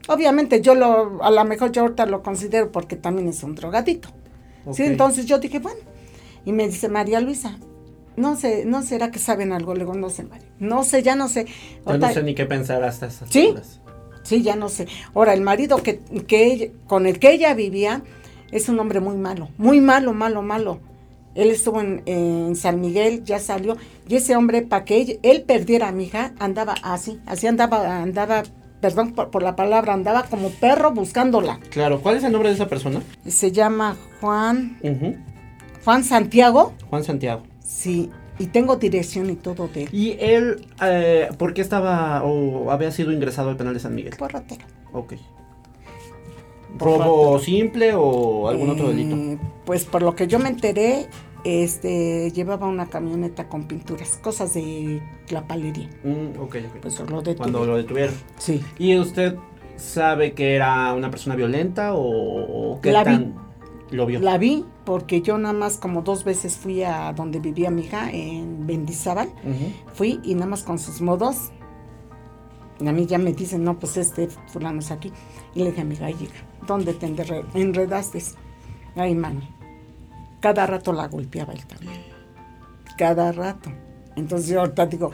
Obviamente 0.09 0.61
yo 0.61 0.75
lo, 0.75 1.23
a 1.23 1.31
lo 1.31 1.45
mejor 1.45 1.71
yo 1.71 1.83
ahorita 1.83 2.07
lo 2.07 2.23
considero 2.23 2.73
porque 2.73 2.97
también 2.97 3.29
es 3.29 3.43
un 3.43 3.55
drogadito. 3.55 4.09
Sí, 4.73 4.83
entonces 4.85 5.27
yo 5.27 5.39
dije, 5.39 5.59
bueno. 5.61 5.81
Y 6.45 6.53
me 6.53 6.67
dice 6.67 6.89
María 6.89 7.21
Luisa, 7.21 7.59
no 8.17 8.37
sé, 8.37 8.65
no 8.65 8.83
será 8.83 9.11
que 9.11 9.19
saben 9.19 9.53
algo. 9.53 9.75
Le 9.75 9.81
digo, 9.81 9.95
no 9.95 10.09
sé, 10.09 10.25
María. 10.25 10.49
No 10.59 10.83
sé, 10.83 11.03
ya 11.03 11.15
no 11.15 11.29
sé. 11.29 11.45
Ya 11.45 11.53
Ahorita- 11.85 12.09
no 12.09 12.15
sé 12.15 12.23
ni 12.23 12.35
qué 12.35 12.47
pensar 12.47 12.83
hasta 12.85 13.07
esas 13.07 13.29
¿Sí? 13.31 13.55
Sí, 14.23 14.43
ya 14.43 14.57
no 14.57 14.69
sé. 14.69 14.87
Ahora, 15.15 15.33
el 15.35 15.41
marido 15.43 15.83
que, 15.83 16.01
que 16.27 16.47
ella- 16.53 16.69
con 16.87 17.07
el 17.07 17.19
que 17.19 17.33
ella 17.33 17.55
vivía 17.55 18.03
es 18.51 18.69
un 18.69 18.79
hombre 18.81 19.01
muy 19.01 19.17
malo, 19.17 19.49
muy 19.59 19.81
malo, 19.81 20.13
malo, 20.15 20.43
malo. 20.43 20.81
Él 21.39 21.51
estuvo 21.51 21.81
en, 21.81 22.03
en 22.07 22.57
San 22.57 22.81
Miguel, 22.81 23.23
ya 23.25 23.39
salió, 23.39 23.77
y 24.09 24.17
ese 24.17 24.35
hombre, 24.37 24.63
para 24.63 24.85
que 24.85 25.21
él 25.23 25.43
perdiera 25.47 25.89
a 25.89 25.93
mi 25.93 26.05
hija, 26.05 26.33
andaba 26.41 26.75
así, 26.83 27.21
así 27.27 27.47
andaba, 27.47 28.03
andaba, 28.03 28.43
perdón 28.81 29.13
por, 29.13 29.31
por 29.31 29.43
la 29.45 29.55
palabra, 29.55 29.93
andaba 29.95 30.25
como 30.25 30.51
perro 30.51 30.91
buscándola. 30.93 31.61
Claro, 31.71 32.01
¿cuál 32.03 32.17
es 32.17 32.25
el 32.25 32.33
nombre 32.33 32.49
de 32.49 32.57
esa 32.57 32.67
persona? 32.69 33.01
Se 33.27 33.53
llama 33.53 33.97
Juan. 34.21 34.79
Juan 35.85 36.03
Santiago, 36.05 36.75
Juan 36.91 37.05
Santiago. 37.05 37.43
sí, 37.61 38.11
y 38.41 38.47
tengo 38.47 38.77
dirección 38.77 39.31
y 39.31 39.35
todo 39.37 39.67
de 39.69 39.85
él. 39.85 39.89
¿Y 39.93 40.17
él 40.21 40.67
eh, 40.83 41.29
por 41.39 41.55
qué 41.55 41.61
estaba 41.61 42.23
o 42.25 42.71
había 42.71 42.91
sido 42.93 43.11
ingresado 43.13 43.51
al 43.51 43.57
penal 43.57 43.75
de 43.75 43.81
San 43.81 43.95
Miguel? 43.95 44.15
Por 44.17 44.33
ratero. 44.33 44.65
Ok. 44.93 45.15
¿Robo 46.79 47.39
simple 47.41 47.93
o 47.95 48.49
algún 48.49 48.71
otro 48.71 48.91
Eh, 48.91 48.95
delito? 48.95 49.43
Pues 49.65 49.85
por 49.85 50.03
lo 50.03 50.15
que 50.15 50.27
yo 50.29 50.39
me 50.39 50.49
enteré, 50.51 51.07
este 51.45 52.31
llevaba 52.33 52.67
una 52.67 52.87
camioneta 52.87 53.49
con 53.49 53.69
pinturas, 53.69 54.17
cosas 54.17 54.55
de 54.55 55.03
la 55.31 55.47
palería. 55.47 55.89
Mm, 56.05 56.41
ok, 56.41 56.57
ok. 56.67 56.81
Pues 56.81 57.01
lo 57.01 57.23
Cuando 57.37 57.65
lo 57.65 57.77
detuvieron. 57.77 58.15
Sí. 58.39 58.63
¿Y 58.79 58.97
usted 58.99 59.37
sabe 59.77 60.33
que 60.33 60.55
era 60.55 60.93
una 60.95 61.11
persona 61.11 61.37
violenta 61.37 61.95
o, 61.95 62.73
o 62.73 62.81
qué 62.81 62.93
La 62.93 63.05
vi. 63.05 63.11
tan 63.13 63.35
lo 63.91 64.07
vio? 64.07 64.21
La 64.21 64.39
vi 64.39 64.65
porque 64.85 65.23
yo 65.23 65.39
nada 65.39 65.55
más 65.55 65.77
como 65.79 66.03
dos 66.03 66.25
veces 66.25 66.57
fui 66.57 66.83
a 66.83 67.13
donde 67.13 67.41
vivía 67.41 67.71
mi 67.71 67.83
hija 67.83 68.11
en 68.11 68.67
Bendizábal. 68.67 69.31
Fui 69.93 70.21
y 70.23 70.35
nada 70.35 70.47
más 70.47 70.63
con 70.63 70.79
sus 70.79 71.01
modos. 71.01 71.51
A 72.81 72.93
mí 72.93 73.07
ya 73.07 73.19
me 73.19 73.33
dicen, 73.33 73.65
no, 73.65 73.79
pues 73.79 73.97
este 73.97 74.29
fulano 74.29 74.79
es 74.79 74.91
aquí. 74.91 75.13
Y 75.55 75.61
le 75.61 75.71
dije, 75.71 75.81
amiga, 75.83 76.07
ay, 76.07 76.17
hija, 76.21 76.47
¿dónde 76.67 76.95
te 76.95 77.07
enredaste? 77.55 78.23
Ay, 78.95 79.15
mami. 79.15 79.49
Cada 80.41 80.67
rato 80.67 80.93
la 80.93 81.09
golpeaba 81.09 81.53
él 81.53 81.65
también. 81.67 82.01
Cada 82.97 83.33
rato. 83.33 83.71
Entonces 84.17 84.49
yo 84.51 84.61
ahorita 84.61 84.87
digo, 84.87 85.11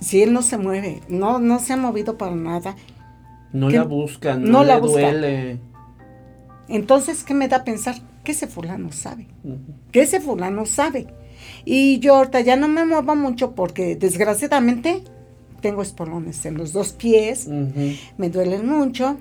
si 0.00 0.22
él 0.22 0.32
no 0.32 0.42
se 0.42 0.58
mueve, 0.58 1.00
no, 1.08 1.38
no 1.38 1.58
se 1.58 1.72
ha 1.72 1.76
movido 1.76 2.16
para 2.18 2.34
nada, 2.34 2.74
No 3.52 3.70
la 3.70 3.84
buscan, 3.84 4.42
no, 4.42 4.50
No 4.50 4.60
le 4.62 4.68
la 4.68 4.78
busca. 4.78 5.00
duele. 5.00 5.58
entonces, 6.68 7.22
¿qué 7.24 7.32
me 7.34 7.48
da 7.48 7.58
a 7.58 7.64
pensar? 7.64 7.96
Que 8.24 8.32
ese 8.32 8.46
fulano 8.46 8.90
sabe. 8.92 9.28
Que 9.92 10.02
ese 10.02 10.20
fulano 10.20 10.66
sabe. 10.66 11.06
Y 11.64 11.98
yo 12.00 12.16
ahorita 12.16 12.40
ya 12.40 12.56
no 12.56 12.66
me 12.68 12.84
muevo 12.84 13.14
mucho 13.14 13.54
porque 13.54 13.94
desgraciadamente 13.96 15.02
tengo 15.60 15.82
espolones 15.82 16.44
en 16.44 16.56
los 16.56 16.72
dos 16.72 16.92
pies, 16.92 17.46
me 17.48 18.30
duelen 18.30 18.66
mucho. 18.68 19.16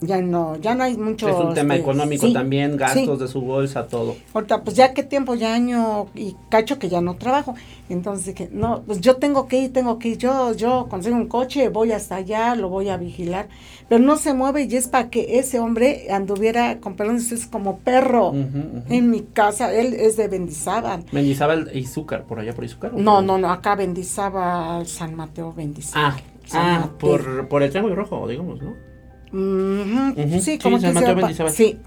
Ya 0.00 0.20
no, 0.20 0.56
ya 0.56 0.74
no 0.74 0.84
hay 0.84 0.96
mucho. 0.96 1.28
Es 1.28 1.36
un 1.36 1.54
tema 1.54 1.74
este, 1.74 1.84
económico 1.88 2.26
sí, 2.26 2.32
también, 2.32 2.76
gastos 2.76 3.16
sí. 3.18 3.24
de 3.24 3.28
su 3.28 3.40
bolsa, 3.40 3.86
todo. 3.86 4.16
Ahorita, 4.34 4.62
pues 4.62 4.76
ya 4.76 4.92
qué 4.92 5.02
tiempo, 5.02 5.34
ya 5.34 5.54
año 5.54 6.08
y 6.14 6.36
cacho 6.50 6.78
que 6.78 6.90
ya 6.90 7.00
no 7.00 7.16
trabajo. 7.16 7.54
Entonces 7.88 8.26
dije, 8.26 8.50
no, 8.52 8.82
pues 8.82 9.00
yo 9.00 9.16
tengo 9.16 9.48
que 9.48 9.58
ir, 9.58 9.72
tengo 9.72 9.98
que 9.98 10.08
ir. 10.08 10.18
Yo, 10.18 10.52
yo 10.52 10.88
consigo 10.90 11.16
un 11.16 11.28
coche, 11.28 11.70
voy 11.70 11.92
hasta 11.92 12.16
allá, 12.16 12.54
lo 12.54 12.68
voy 12.68 12.90
a 12.90 12.98
vigilar. 12.98 13.48
Pero 13.88 14.02
no 14.02 14.16
se 14.16 14.34
mueve 14.34 14.64
y 14.64 14.76
es 14.76 14.88
para 14.88 15.08
que 15.08 15.38
ese 15.38 15.60
hombre 15.60 16.08
anduviera 16.10 16.78
con 16.80 16.94
perdón, 16.96 17.16
es 17.16 17.46
como 17.46 17.78
perro 17.78 18.34
en 18.34 19.10
mi 19.10 19.22
casa. 19.22 19.72
Él 19.72 19.94
es 19.94 20.18
de 20.18 20.28
Bendizábal. 20.28 21.04
Mendizábal 21.12 21.70
y 21.72 21.78
Izúcar, 21.78 22.24
por 22.24 22.38
allá 22.38 22.52
por 22.52 22.64
Izúcar. 22.64 22.92
¿o 22.94 22.98
No, 22.98 23.22
no, 23.22 23.38
no, 23.38 23.50
acá 23.50 23.76
Bendizábal, 23.76 24.86
San 24.86 25.14
Mateo 25.14 25.54
Bendizábal. 25.54 26.20
Ah, 26.52 26.82
ah 26.82 26.90
por, 26.98 27.48
por 27.48 27.62
el 27.62 27.70
Triángulo 27.70 27.94
Rojo, 27.94 28.28
digamos, 28.28 28.60
¿no? 28.60 28.85
Ujú, 29.36 30.14
Sí, 30.16 30.40
sí, 30.40 30.58
como 30.58 30.80
San 30.80 30.94
que 30.94 31.14
Mateo. 31.14 31.48
Sí. 31.50 31.78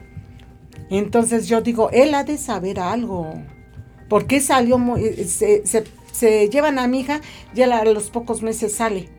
Entonces 0.90 1.48
yo 1.48 1.62
digo, 1.62 1.90
él 1.92 2.14
ha 2.14 2.24
de 2.24 2.38
saber 2.38 2.80
algo. 2.80 3.34
¿Por 4.08 4.26
qué 4.26 4.40
salió? 4.40 4.78
muy- 4.78 5.04
eh, 5.04 5.26
se, 5.26 5.66
se, 5.66 5.84
se 6.12 6.50
llevan 6.50 6.80
a 6.80 6.88
mi 6.88 7.02
hija 7.02 7.22
y 7.56 7.62
a 7.62 7.84
los 7.86 8.10
pocos 8.10 8.42
meses 8.42 8.74
sale. 8.76 9.10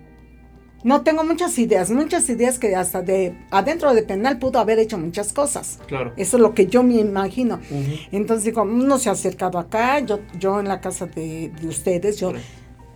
No 0.83 1.03
tengo 1.03 1.25
muchas 1.25 1.59
ideas, 1.59 1.91
muchas 1.91 2.29
ideas 2.31 2.59
que 2.59 2.75
hasta 2.75 3.03
de 3.03 3.35
adentro 3.51 3.93
de 3.93 4.03
penal 4.03 4.39
pudo 4.39 4.59
haber 4.61 4.79
hecho 4.79 4.97
muchas 4.97 5.33
cosas. 5.35 5.79
Claro. 5.87 6.15
Eso 6.17 6.39
es 6.39 6.43
lo 6.43 6.55
que 6.55 6.67
yo 6.69 6.83
me 6.83 6.95
imagino. 6.95 7.61
Entonces 8.13 8.47
digo, 8.47 8.65
no 8.65 8.99
se 8.99 9.11
ha 9.11 9.13
acercado 9.13 9.59
acá, 9.59 10.01
yo, 10.01 10.21
yo 10.39 10.59
en 10.59 10.69
la 10.69 10.81
casa 10.81 11.05
de, 11.07 11.51
de 11.61 11.69
ustedes, 11.69 12.19
yo, 12.19 12.31
Sí. 12.31 12.37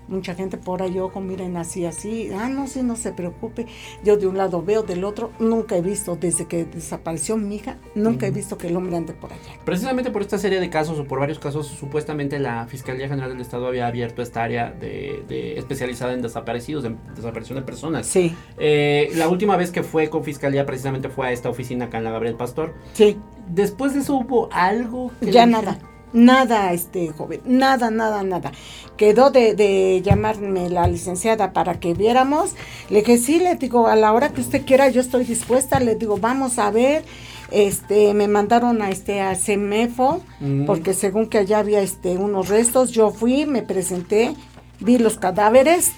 Mucha 0.09 0.35
gente 0.35 0.57
por 0.59 0.83
ahí, 0.83 0.99
ojo, 0.99 1.21
miren 1.21 1.57
así, 1.57 1.87
así, 1.87 2.31
ah, 2.37 2.49
no, 2.49 2.67
sí, 2.67 2.83
no 2.83 2.97
se 2.97 3.13
preocupe. 3.13 3.67
Yo 4.05 4.17
de 4.17 4.27
un 4.27 4.37
lado 4.37 4.63
veo, 4.63 4.83
del 4.83 5.05
otro, 5.05 5.31
nunca 5.39 5.77
he 5.77 5.83
visto, 5.83 6.17
desde 6.17 6.47
que 6.47 6.65
desapareció 6.65 7.37
mi 7.37 7.57
hija, 7.57 7.79
nunca 7.95 8.27
he 8.27 8.31
visto 8.31 8.59
que 8.59 8.69
el 8.69 8.77
hombre 8.77 8.97
ande 8.97 9.13
por 9.15 9.33
allá. 9.33 9.43
Precisamente 9.65 10.11
por 10.11 10.23
esta 10.23 10.39
serie 10.39 10.61
de 10.61 10.71
casos 10.71 10.99
o 10.99 11.05
por 11.05 11.21
varios 11.21 11.39
casos, 11.39 11.67
supuestamente 11.67 12.39
la 12.39 12.67
Fiscalía 12.67 13.09
General 13.09 13.31
del 13.31 13.41
Estado 13.41 13.67
había 13.67 13.87
abierto 13.87 14.23
esta 14.23 14.43
área 14.43 14.71
de, 14.71 15.23
de- 15.29 15.59
especializada 15.59 16.13
en 16.13 16.23
desaparecidos, 16.23 16.85
en 16.85 16.99
desaparición 17.15 17.59
de 17.59 17.63
personas. 17.65 18.07
Sí, 18.07 18.35
Eh, 18.59 19.11
la 19.15 19.29
última 19.29 19.57
vez 19.57 19.71
que 19.71 19.83
fue 19.83 20.11
con 20.11 20.25
Fiscalía 20.25 20.67
precisamente 20.67 21.09
fue 21.09 21.27
a 21.29 21.33
esta 21.33 21.49
oficina 21.49 21.87
acá 21.87 21.99
en 21.99 22.05
la 22.05 22.11
Gabriel 22.11 22.35
Pastor. 22.37 22.75
sí, 22.93 23.17
Después 23.47 23.93
de 23.93 24.01
eso 24.01 24.15
hubo 24.17 24.49
algo 24.53 25.11
que 25.21 25.31
ya 25.31 25.45
nada. 25.45 25.79
Nada, 26.15 26.73
este 26.73 27.09
joven, 27.09 27.41
nada, 27.45 27.91
nada, 27.91 28.23
nada. 28.23 28.53
Quedó 28.97 29.31
de, 29.31 29.55
de 29.55 30.01
llamarme 30.03 30.71
la 30.71 30.87
licenciada 30.87 31.53
para 31.53 31.81
que 31.81 31.93
viéramos. 31.93 32.53
Le 32.89 33.01
dije, 33.01 33.19
sí, 33.19 33.41
le 33.41 33.57
digo, 33.57 33.89
a 33.89 33.97
la 33.97 34.13
hora 34.13 34.29
que 34.31 34.41
usted 34.41 34.65
quiera, 34.65 34.89
yo 34.89 35.01
estoy 35.01 35.25
dispuesta. 35.25 35.81
Le 35.81 35.97
digo, 35.97 36.17
vamos 36.17 36.59
a 36.59 36.71
ver. 36.71 37.05
Este, 37.51 38.15
me 38.15 38.27
mandaron 38.27 38.81
a 38.81 38.91
este 38.91 39.21
a 39.21 39.35
CEMEFO, 39.35 40.23
porque 40.67 40.95
según 40.95 41.29
que 41.29 41.39
allá 41.39 41.59
había 41.59 41.83
este 41.83 42.17
unos 42.17 42.49
restos, 42.49 42.91
yo 42.93 43.11
fui, 43.11 43.45
me 43.45 43.63
presenté, 43.63 44.35
vi 44.81 44.99
los 44.99 45.19
cadáveres. 45.19 45.93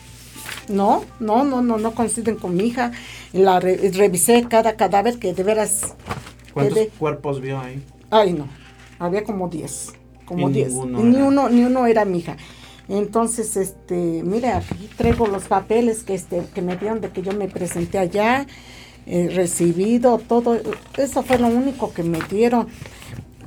No, 0.68 1.04
no, 1.20 1.44
no, 1.44 1.62
no, 1.62 1.76
no 1.78 1.94
coinciden 1.94 2.36
con 2.36 2.56
mi 2.56 2.64
hija. 2.64 2.90
La 3.32 3.60
re- 3.60 3.90
revisé 3.92 4.46
cada 4.48 4.76
cadáver 4.76 5.18
que 5.18 5.34
de 5.34 5.42
veras 5.44 5.94
¿Cuántos 6.54 6.78
cuerpos 6.98 7.40
vio 7.40 7.60
ahí? 7.60 7.84
Ay, 8.10 8.32
no. 8.32 8.48
Había 8.98 9.24
como 9.24 9.48
10. 9.48 9.92
Como 10.26 10.50
Y 10.50 10.50
10. 10.50 10.84
ninguno 10.84 11.02
Ni 11.02 11.16
era. 11.16 11.24
uno, 11.24 11.48
ni 11.48 11.64
uno 11.64 11.86
era 11.86 12.04
mi 12.04 12.18
hija. 12.18 12.36
Entonces, 12.88 13.56
este, 13.56 14.22
mire, 14.24 14.48
aquí 14.52 14.90
traigo 14.96 15.26
los 15.26 15.44
papeles 15.44 16.04
que 16.04 16.14
este, 16.14 16.42
que 16.54 16.62
me 16.62 16.76
dieron 16.76 17.00
de 17.00 17.10
que 17.10 17.22
yo 17.22 17.32
me 17.32 17.48
presenté 17.48 17.98
allá, 17.98 18.46
eh, 19.06 19.30
recibido, 19.34 20.18
todo. 20.18 20.60
Eso 20.96 21.22
fue 21.22 21.38
lo 21.38 21.48
único 21.48 21.92
que 21.94 22.02
me 22.04 22.18
dieron. 22.30 22.68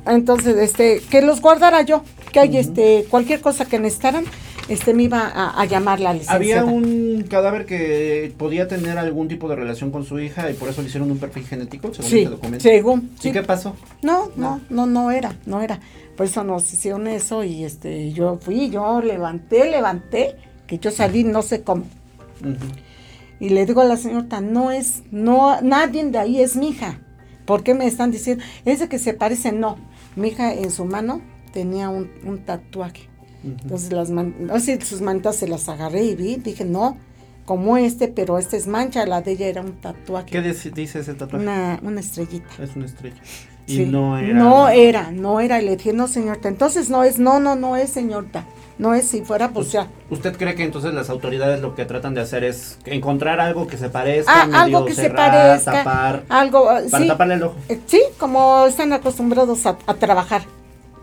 Entonces, 0.06 0.58
este, 0.58 1.02
que 1.10 1.22
los 1.22 1.42
guardara 1.42 1.82
yo, 1.84 2.04
que 2.34 2.40
hay 2.40 2.58
este, 2.58 3.06
cualquier 3.10 3.42
cosa 3.42 3.66
que 3.66 3.80
necesitaran, 3.80 4.26
este, 4.68 4.94
me 4.94 5.04
iba 5.04 5.22
a, 5.28 5.62
a 5.62 5.66
llamar 5.66 6.00
la 6.00 6.14
licenciada. 6.14 6.62
Había 6.62 6.66
un 6.66 7.09
cadáver 7.28 7.66
que 7.66 8.34
podía 8.38 8.68
tener 8.68 8.98
algún 8.98 9.28
tipo 9.28 9.48
de 9.50 9.56
relación 9.56 9.92
con 9.92 10.06
su 10.06 10.20
hija 10.20 10.50
y 10.50 10.54
por 10.54 10.70
eso 10.70 10.82
le 10.82 10.88
hicieron 10.88 11.12
un 11.12 11.18
perfil 11.18 11.46
genético, 11.46 11.94
según 11.94 12.10
Sí, 12.10 12.18
este 12.20 12.30
documento. 12.32 12.64
según. 12.64 13.12
¿Y 13.18 13.22
sí. 13.22 13.32
qué 13.32 13.44
pasó? 13.44 13.76
No, 14.02 14.30
no, 14.36 14.62
no, 14.70 14.86
no 14.86 15.12
era, 15.12 15.36
no 15.46 15.62
era. 15.62 15.80
Por 16.16 16.26
eso 16.26 16.44
nos 16.44 16.72
hicieron 16.74 17.08
eso 17.08 17.44
y 17.44 17.64
este, 17.64 18.12
yo 18.12 18.38
fui, 18.42 18.70
yo 18.70 19.02
levanté, 19.02 19.70
levanté, 19.72 20.36
que 20.68 20.78
yo 20.80 20.92
salí, 20.92 21.24
no 21.24 21.42
sé 21.42 21.62
cómo. 21.64 21.86
Y 23.40 23.50
le 23.50 23.66
digo 23.66 23.82
a 23.82 23.86
la 23.86 23.96
señorita, 23.98 24.42
no 24.42 24.72
es, 24.72 25.04
no, 25.12 25.62
nadie 25.62 26.04
de 26.06 26.18
ahí 26.18 26.42
es 26.42 26.56
mi 26.56 26.70
hija. 26.70 27.00
¿Por 27.46 27.64
qué 27.64 27.74
me 27.74 27.88
están 27.88 28.12
diciendo? 28.12 28.44
Es 28.66 28.80
de 28.80 28.90
que 28.90 29.00
se 29.00 29.14
parece, 29.14 29.52
no. 29.52 29.78
Mi 30.16 30.28
hija 30.30 30.54
en 30.54 30.72
su 30.72 30.86
mano 30.86 31.22
tenía 31.54 31.90
un, 31.90 32.10
un 32.26 32.40
tatuaje. 32.40 33.08
Entonces 33.44 33.94
las 33.94 34.12
man- 34.12 34.36
sé, 34.60 34.82
sus 34.82 35.00
manitas 35.02 35.38
se 35.38 35.48
las 35.48 35.70
agarré 35.70 36.04
y 36.04 36.16
vi, 36.16 36.36
dije, 36.36 36.66
no, 36.66 36.98
como 37.50 37.78
este, 37.78 38.08
pero 38.10 38.38
este 38.38 38.58
es 38.58 38.68
mancha, 38.68 39.08
la 39.08 39.22
de 39.24 39.32
ella 39.32 39.48
era 39.48 39.62
un 39.62 39.72
tatuaje. 39.82 40.28
¿Qué 40.28 40.40
dice 40.44 41.00
ese 41.00 41.16
tatuaje? 41.16 41.44
Una, 41.44 41.80
una 41.82 42.00
estrellita. 42.00 42.46
Es 42.62 42.76
una 42.76 42.86
estrella. 42.86 43.16
Y 43.66 43.76
Sí. 43.78 43.86
no 43.88 44.20
era. 44.20 44.34
No 44.36 44.70
era, 44.70 45.10
no 45.12 45.40
era. 45.40 45.60
Y 45.60 45.66
le 45.66 45.76
dije, 45.76 45.92
no, 45.92 46.08
señorita. 46.08 46.48
Entonces 46.48 46.92
no 46.92 47.04
es, 47.04 47.18
no, 47.18 47.40
no, 47.40 47.56
no 47.56 47.76
es, 47.76 47.90
señorita. 47.90 48.46
No 48.78 48.94
es, 48.94 49.08
si 49.08 49.22
fuera, 49.24 49.50
pues 49.50 49.72
ya. 49.72 49.88
¿Usted 50.12 50.38
cree 50.38 50.54
que 50.54 50.64
entonces 50.64 50.94
las 50.94 51.10
autoridades 51.10 51.60
lo 51.60 51.74
que 51.74 51.86
tratan 51.86 52.14
de 52.14 52.22
hacer 52.22 52.44
es 52.44 52.78
encontrar 52.86 53.40
algo 53.40 53.66
que 53.66 53.78
se 53.78 53.90
parezca, 53.90 54.32
Ah, 54.44 54.46
medio 54.46 54.60
algo 54.60 54.86
que 54.86 54.94
se 54.94 55.10
parezca. 55.10 55.72
tapar, 55.72 56.24
Algo, 56.30 56.70
ah, 56.70 56.82
para 56.92 57.04
sí. 57.04 57.08
taparle 57.10 57.34
el 57.34 57.44
ojo? 57.44 57.56
Eh, 57.68 57.80
Sí, 57.88 58.00
como 58.20 58.68
están 58.68 58.94
acostumbrados 58.94 59.66
a, 59.66 59.76
a 59.88 59.96
trabajar. 59.96 60.44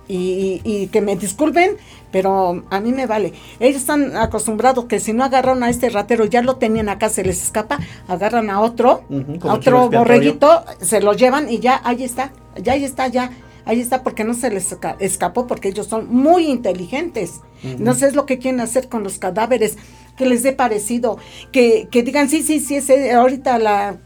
Y, 0.08 0.60
y- 0.64 0.86
que 0.88 1.00
me 1.00 1.16
disculpen, 1.16 1.76
pero 2.12 2.64
a 2.70 2.80
mí 2.80 2.92
me 2.92 3.06
vale. 3.06 3.32
Ellos 3.58 3.80
están 3.80 4.16
acostumbrados 4.16 4.84
que 4.84 5.00
si 5.00 5.12
no 5.12 5.24
agarran 5.24 5.62
a 5.62 5.68
este 5.70 5.88
ratero, 5.90 6.24
ya 6.26 6.42
lo 6.42 6.56
tenían 6.56 6.88
acá, 6.88 7.08
se 7.08 7.24
les 7.24 7.42
escapa, 7.42 7.78
agarran 8.06 8.48
a 8.50 8.60
otro, 8.60 9.02
a 9.48 9.54
otro 9.54 9.88
borreguito, 9.98 10.64
se 10.80 11.00
lo 11.00 11.12
llevan 11.12 11.50
y 11.50 11.58
ya, 11.58 11.80
ahí 11.84 12.04
está, 12.04 12.32
ya 12.62 12.74
ahí 12.74 12.84
está, 12.84 13.08
ya. 13.08 13.30
Ahí 13.68 13.80
está 13.80 14.04
porque 14.04 14.22
no 14.22 14.32
se 14.32 14.48
les 14.48 14.70
esca- 14.72 14.94
escapó, 15.00 15.48
porque 15.48 15.70
ellos 15.70 15.88
son 15.88 16.06
muy 16.08 16.46
inteligentes. 16.46 17.40
No 17.80 17.94
sé 17.94 18.06
es 18.06 18.14
lo 18.14 18.24
que 18.24 18.38
quieren 18.38 18.60
hacer 18.60 18.88
con 18.88 19.02
los 19.02 19.18
cadáveres, 19.18 19.76
que 20.16 20.24
les 20.24 20.44
dé 20.44 20.52
parecido, 20.52 21.18
que, 21.50 21.88
que 21.90 22.04
digan, 22.04 22.28
sí, 22.28 22.42
sí, 22.44 22.60
sí, 22.60 22.76
ese, 22.76 23.12
ahorita 23.12 23.58
la 23.58 23.98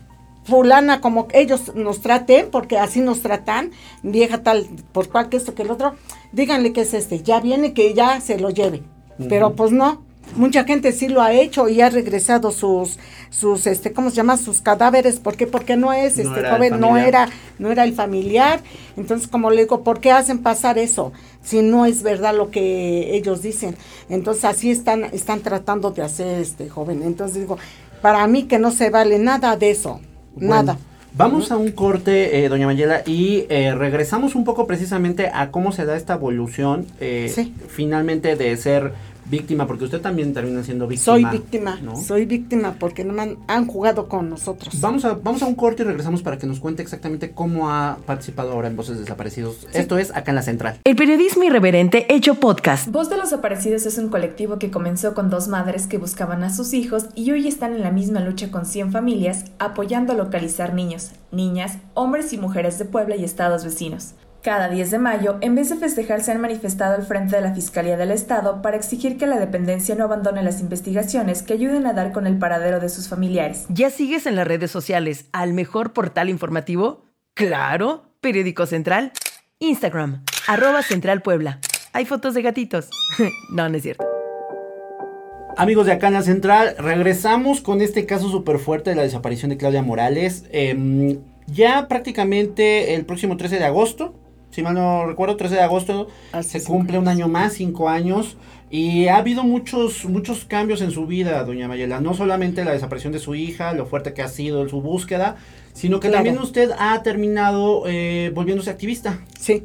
fulana 0.50 1.00
como 1.00 1.28
ellos 1.32 1.74
nos 1.74 2.00
traten, 2.00 2.50
porque 2.50 2.76
así 2.76 3.00
nos 3.00 3.22
tratan, 3.22 3.70
vieja 4.02 4.42
tal, 4.42 4.66
por 4.92 5.08
cual 5.08 5.28
que 5.28 5.36
esto 5.38 5.54
que 5.54 5.62
el 5.62 5.70
otro, 5.70 5.94
díganle 6.32 6.72
que 6.72 6.82
es 6.82 6.92
este, 6.92 7.22
ya 7.22 7.40
viene 7.40 7.72
que 7.72 7.94
ya 7.94 8.20
se 8.20 8.38
lo 8.38 8.50
lleve. 8.50 8.82
Pero 9.28 9.54
pues 9.54 9.70
no, 9.70 10.02
mucha 10.36 10.64
gente 10.64 10.92
sí 10.92 11.08
lo 11.08 11.22
ha 11.22 11.32
hecho 11.32 11.68
y 11.68 11.80
ha 11.80 11.90
regresado 11.90 12.50
sus, 12.50 12.98
sus, 13.30 13.66
este, 13.66 13.92
¿cómo 13.92 14.10
se 14.10 14.16
llama? 14.16 14.36
Sus 14.36 14.60
cadáveres, 14.60 15.18
¿por 15.18 15.36
qué? 15.36 15.46
Porque 15.46 15.76
no 15.76 15.92
es, 15.92 16.16
No 16.16 16.34
este 16.34 16.48
joven, 16.48 16.80
no 16.80 16.96
era, 16.96 17.28
no 17.58 17.70
era 17.70 17.84
el 17.84 17.92
familiar. 17.92 18.60
Entonces, 18.96 19.28
como 19.28 19.50
le 19.50 19.62
digo, 19.62 19.82
¿por 19.82 20.00
qué 20.00 20.12
hacen 20.12 20.38
pasar 20.38 20.78
eso? 20.78 21.12
Si 21.42 21.62
no 21.62 21.86
es 21.86 22.02
verdad 22.02 22.34
lo 22.34 22.50
que 22.50 23.14
ellos 23.14 23.42
dicen. 23.42 23.76
Entonces, 24.08 24.44
así 24.44 24.70
están, 24.70 25.04
están 25.04 25.40
tratando 25.40 25.90
de 25.90 26.02
hacer 26.02 26.40
este 26.40 26.68
joven. 26.68 27.02
Entonces 27.02 27.40
digo, 27.40 27.58
para 28.02 28.26
mí 28.26 28.44
que 28.44 28.58
no 28.58 28.70
se 28.70 28.90
vale 28.90 29.18
nada 29.18 29.56
de 29.56 29.70
eso. 29.70 30.00
Bueno, 30.40 30.54
Nada. 30.62 30.78
Vamos 31.12 31.50
a 31.50 31.56
un 31.56 31.72
corte, 31.72 32.44
eh, 32.44 32.48
doña 32.48 32.66
Mayela, 32.66 33.02
y 33.04 33.44
eh, 33.48 33.74
regresamos 33.74 34.36
un 34.36 34.44
poco 34.44 34.66
precisamente 34.68 35.28
a 35.32 35.50
cómo 35.50 35.72
se 35.72 35.84
da 35.84 35.96
esta 35.96 36.14
evolución 36.14 36.86
eh, 37.00 37.28
Sí. 37.34 37.52
finalmente 37.68 38.36
de 38.36 38.56
ser 38.56 38.92
víctima, 39.30 39.66
porque 39.66 39.84
usted 39.84 40.00
también 40.00 40.34
termina 40.34 40.62
siendo 40.62 40.86
víctima. 40.86 41.04
Soy 41.04 41.24
víctima, 41.24 41.78
¿no? 41.82 41.96
soy 41.96 42.26
víctima 42.26 42.74
porque 42.78 43.04
no 43.04 43.12
me 43.12 43.22
han, 43.22 43.38
han 43.46 43.66
jugado 43.66 44.08
con 44.08 44.28
nosotros. 44.28 44.80
Vamos 44.80 45.04
a, 45.04 45.14
vamos 45.14 45.42
a 45.42 45.46
un 45.46 45.54
corte 45.54 45.82
y 45.82 45.86
regresamos 45.86 46.22
para 46.22 46.38
que 46.38 46.46
nos 46.46 46.60
cuente 46.60 46.82
exactamente 46.82 47.30
cómo 47.30 47.70
ha 47.70 47.98
participado 48.06 48.52
ahora 48.52 48.68
en 48.68 48.76
Voces 48.76 48.98
Desaparecidos. 48.98 49.66
Esto 49.72 49.98
es 49.98 50.14
acá 50.14 50.32
en 50.32 50.36
la 50.36 50.42
central. 50.42 50.78
El 50.84 50.96
periodismo 50.96 51.44
irreverente 51.44 52.12
hecho 52.12 52.34
podcast. 52.34 52.88
Voz 52.88 53.08
de 53.08 53.16
los 53.16 53.30
Desaparecidos 53.30 53.86
es 53.86 53.96
un 53.98 54.08
colectivo 54.08 54.58
que 54.58 54.70
comenzó 54.70 55.14
con 55.14 55.30
dos 55.30 55.46
madres 55.48 55.86
que 55.86 55.98
buscaban 55.98 56.42
a 56.42 56.52
sus 56.52 56.74
hijos 56.74 57.06
y 57.14 57.30
hoy 57.30 57.46
están 57.46 57.74
en 57.74 57.82
la 57.82 57.92
misma 57.92 58.20
lucha 58.20 58.50
con 58.50 58.66
100 58.66 58.90
familias, 58.90 59.44
apoyando 59.58 60.12
a 60.12 60.16
localizar 60.16 60.74
niños, 60.74 61.12
niñas, 61.30 61.78
hombres 61.94 62.32
y 62.32 62.38
mujeres 62.38 62.78
de 62.78 62.84
Puebla 62.86 63.16
y 63.16 63.24
estados 63.24 63.64
vecinos. 63.64 64.14
Cada 64.42 64.70
10 64.70 64.90
de 64.90 64.98
mayo, 64.98 65.36
en 65.42 65.54
vez 65.54 65.68
de 65.68 65.76
festejar, 65.76 66.22
se 66.22 66.32
han 66.32 66.40
manifestado 66.40 66.94
al 66.94 67.02
frente 67.04 67.36
de 67.36 67.42
la 67.42 67.54
Fiscalía 67.54 67.98
del 67.98 68.10
Estado 68.10 68.62
para 68.62 68.78
exigir 68.78 69.18
que 69.18 69.26
la 69.26 69.38
dependencia 69.38 69.94
no 69.94 70.04
abandone 70.04 70.42
las 70.42 70.60
investigaciones 70.60 71.42
que 71.42 71.52
ayuden 71.52 71.86
a 71.86 71.92
dar 71.92 72.12
con 72.12 72.26
el 72.26 72.38
paradero 72.38 72.80
de 72.80 72.88
sus 72.88 73.06
familiares. 73.06 73.66
¿Ya 73.68 73.90
sigues 73.90 74.24
en 74.24 74.36
las 74.36 74.46
redes 74.46 74.70
sociales 74.70 75.26
al 75.32 75.52
mejor 75.52 75.92
portal 75.92 76.30
informativo? 76.30 77.02
Claro, 77.34 78.04
Periódico 78.22 78.64
Central. 78.64 79.12
Instagram, 79.58 80.24
arroba 80.46 80.82
Central 80.82 81.20
Puebla. 81.20 81.60
Hay 81.92 82.06
fotos 82.06 82.32
de 82.32 82.40
gatitos. 82.40 82.88
no, 83.50 83.68
no 83.68 83.76
es 83.76 83.82
cierto. 83.82 84.06
Amigos 85.58 85.84
de 85.84 85.92
acá 85.92 86.08
en 86.08 86.14
la 86.14 86.22
central, 86.22 86.76
regresamos 86.78 87.60
con 87.60 87.82
este 87.82 88.06
caso 88.06 88.30
súper 88.30 88.58
fuerte 88.58 88.88
de 88.88 88.96
la 88.96 89.02
desaparición 89.02 89.50
de 89.50 89.58
Claudia 89.58 89.82
Morales. 89.82 90.44
Em, 90.50 91.18
Ya 91.46 91.88
prácticamente 91.88 92.94
el 92.94 93.04
próximo 93.04 93.36
13 93.36 93.58
de 93.58 93.64
agosto, 93.64 94.14
si 94.50 94.62
mal 94.62 94.74
no 94.74 95.06
recuerdo, 95.06 95.36
13 95.36 95.54
de 95.56 95.60
agosto 95.60 96.08
se 96.42 96.62
cumple 96.64 96.98
un 96.98 97.08
año 97.08 97.28
más, 97.28 97.54
cinco 97.54 97.88
años. 97.88 98.36
Y 98.72 99.08
ha 99.08 99.16
habido 99.16 99.42
muchos, 99.42 100.04
muchos 100.04 100.44
cambios 100.44 100.80
en 100.80 100.92
su 100.92 101.04
vida, 101.06 101.42
doña 101.42 101.66
Mayela. 101.66 102.00
No 102.00 102.14
solamente 102.14 102.64
la 102.64 102.70
desaparición 102.70 103.12
de 103.12 103.18
su 103.18 103.34
hija, 103.34 103.72
lo 103.72 103.84
fuerte 103.86 104.14
que 104.14 104.22
ha 104.22 104.28
sido 104.28 104.68
su 104.68 104.80
búsqueda, 104.80 105.36
sino 105.72 105.98
que 105.98 106.06
Claro. 106.08 106.24
también 106.24 106.42
usted 106.42 106.70
ha 106.78 107.02
terminado 107.02 107.82
eh, 107.88 108.30
volviéndose 108.32 108.70
activista. 108.70 109.18
Sí. 109.38 109.64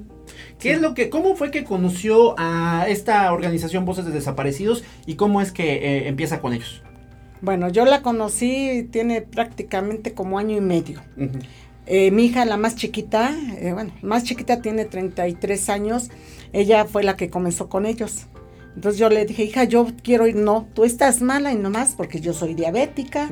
¿Qué 0.57 0.71
es 0.71 0.81
lo 0.81 0.95
que, 0.95 1.11
cómo 1.11 1.35
fue 1.35 1.51
que 1.51 1.63
conoció 1.63 2.33
a 2.39 2.85
esta 2.87 3.31
organización 3.31 3.85
Voces 3.85 4.05
de 4.05 4.11
Desaparecidos 4.11 4.83
y 5.05 5.15
cómo 5.15 5.39
es 5.41 5.51
que 5.51 5.73
eh, 5.75 6.07
empieza 6.07 6.41
con 6.41 6.53
ellos? 6.53 6.81
Bueno, 7.41 7.69
yo 7.69 7.85
la 7.85 8.01
conocí, 8.01 8.87
tiene 8.91 9.21
prácticamente 9.21 10.13
como 10.13 10.39
año 10.39 10.57
y 10.57 10.61
medio. 10.61 11.01
Eh, 11.87 12.11
mi 12.11 12.25
hija, 12.25 12.45
la 12.45 12.57
más 12.57 12.75
chiquita, 12.75 13.35
eh, 13.59 13.71
bueno, 13.73 13.93
más 14.01 14.23
chiquita 14.23 14.61
tiene 14.61 14.85
33 14.85 15.69
años, 15.69 16.09
ella 16.51 16.85
fue 16.85 17.03
la 17.03 17.15
que 17.15 17.29
comenzó 17.29 17.69
con 17.69 17.85
ellos. 17.85 18.27
Entonces 18.75 18.99
yo 18.99 19.09
le 19.09 19.25
dije, 19.25 19.43
hija, 19.43 19.63
yo 19.63 19.87
quiero 20.03 20.27
ir, 20.27 20.35
no, 20.35 20.67
tú 20.73 20.83
estás 20.83 21.21
mala 21.21 21.53
y 21.53 21.55
no 21.55 21.69
más 21.69 21.93
porque 21.95 22.19
yo 22.19 22.33
soy 22.33 22.55
diabética, 22.55 23.29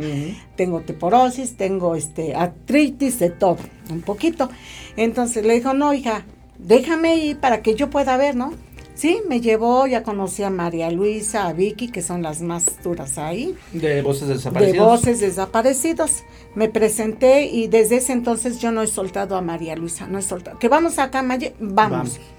tengo 0.56 0.82
teporosis, 0.82 1.58
tengo 1.58 1.96
este 1.96 2.34
artritis, 2.34 3.20
de 3.20 3.30
todo, 3.30 3.58
un 3.90 4.02
poquito. 4.02 4.50
Entonces 4.96 5.46
le 5.46 5.56
dijo, 5.56 5.74
no, 5.74 5.94
hija, 5.94 6.24
déjame 6.60 7.18
ir 7.18 7.40
para 7.40 7.62
que 7.62 7.76
yo 7.76 7.90
pueda 7.90 8.16
ver, 8.16 8.36
¿no? 8.36 8.54
Sí, 8.96 9.22
me 9.28 9.42
llevó, 9.42 9.88
ya 9.88 10.04
conocí 10.04 10.44
a 10.44 10.50
María 10.50 10.92
Luisa, 10.92 11.48
a 11.48 11.54
Vicky, 11.54 11.90
que 11.90 12.02
son 12.02 12.22
las 12.22 12.42
más 12.42 12.82
duras 12.84 13.18
ahí 13.18 13.56
De 13.72 14.02
Voces 14.04 14.28
de 14.28 14.36
de 14.52 14.80
voces 14.80 15.20
desaparecidos. 15.20 16.24
Me 16.54 16.70
presenté 16.70 17.46
y 17.46 17.68
desde 17.68 17.98
ese 17.98 18.14
entonces 18.14 18.60
yo 18.60 18.72
no 18.72 18.84
he 18.84 18.88
soltado 18.88 19.36
a 19.36 19.42
María 19.42 19.76
Luisa, 19.76 20.08
no 20.08 20.20
he 20.20 20.22
soltado. 20.22 20.60
Que 20.60 20.70
vamos 20.70 21.00
acá, 21.00 21.24
Maye, 21.24 21.56
vamos. 21.60 21.92
Vamos. 21.92 22.20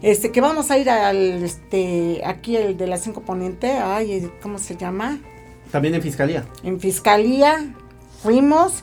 Este, 0.00 0.32
que 0.32 0.40
vamos 0.40 0.70
a 0.70 0.78
ir 0.78 0.88
al, 0.88 1.44
este, 1.44 2.22
aquí 2.24 2.56
el 2.56 2.78
de 2.78 2.86
la 2.86 2.96
cinco 2.96 3.20
poniente, 3.20 3.70
ay, 3.72 4.30
¿cómo 4.40 4.58
se 4.58 4.76
llama? 4.76 5.18
También 5.70 5.94
en 5.94 6.00
Fiscalía. 6.00 6.46
En 6.62 6.80
fiscalía, 6.80 7.74
fuimos, 8.22 8.82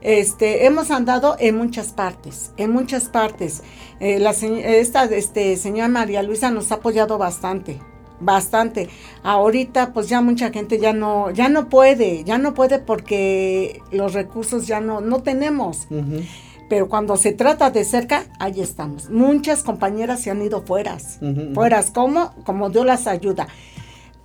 este, 0.00 0.66
hemos 0.66 0.90
andado 0.90 1.36
en 1.38 1.56
muchas 1.56 1.88
partes, 1.92 2.52
en 2.56 2.70
muchas 2.70 3.04
partes. 3.08 3.62
Eh, 4.00 4.18
la 4.18 4.30
esta, 4.30 5.04
este, 5.04 5.56
señora 5.56 5.88
María 5.88 6.22
Luisa 6.22 6.50
nos 6.50 6.72
ha 6.72 6.76
apoyado 6.76 7.18
bastante, 7.18 7.78
bastante. 8.18 8.88
Ahorita, 9.22 9.92
pues 9.92 10.08
ya 10.08 10.20
mucha 10.20 10.50
gente 10.50 10.78
ya 10.78 10.92
no, 10.92 11.30
ya 11.30 11.48
no 11.48 11.68
puede, 11.68 12.24
ya 12.24 12.38
no 12.38 12.54
puede 12.54 12.78
porque 12.78 13.82
los 13.92 14.14
recursos 14.14 14.66
ya 14.66 14.80
no, 14.80 15.00
no 15.00 15.22
tenemos. 15.22 15.86
Pero 16.70 16.88
cuando 16.88 17.16
se 17.16 17.32
trata 17.32 17.70
de 17.70 17.84
cerca, 17.84 18.26
ahí 18.38 18.60
estamos. 18.60 19.10
Muchas 19.10 19.62
compañeras 19.64 20.20
se 20.22 20.30
han 20.30 20.40
ido 20.40 20.62
fueras, 20.62 21.18
Ujú. 21.20 21.52
fueras, 21.52 21.90
¿cómo? 21.90 22.32
Como 22.44 22.70
Dios 22.70 22.86
las 22.86 23.06
ayuda. 23.06 23.48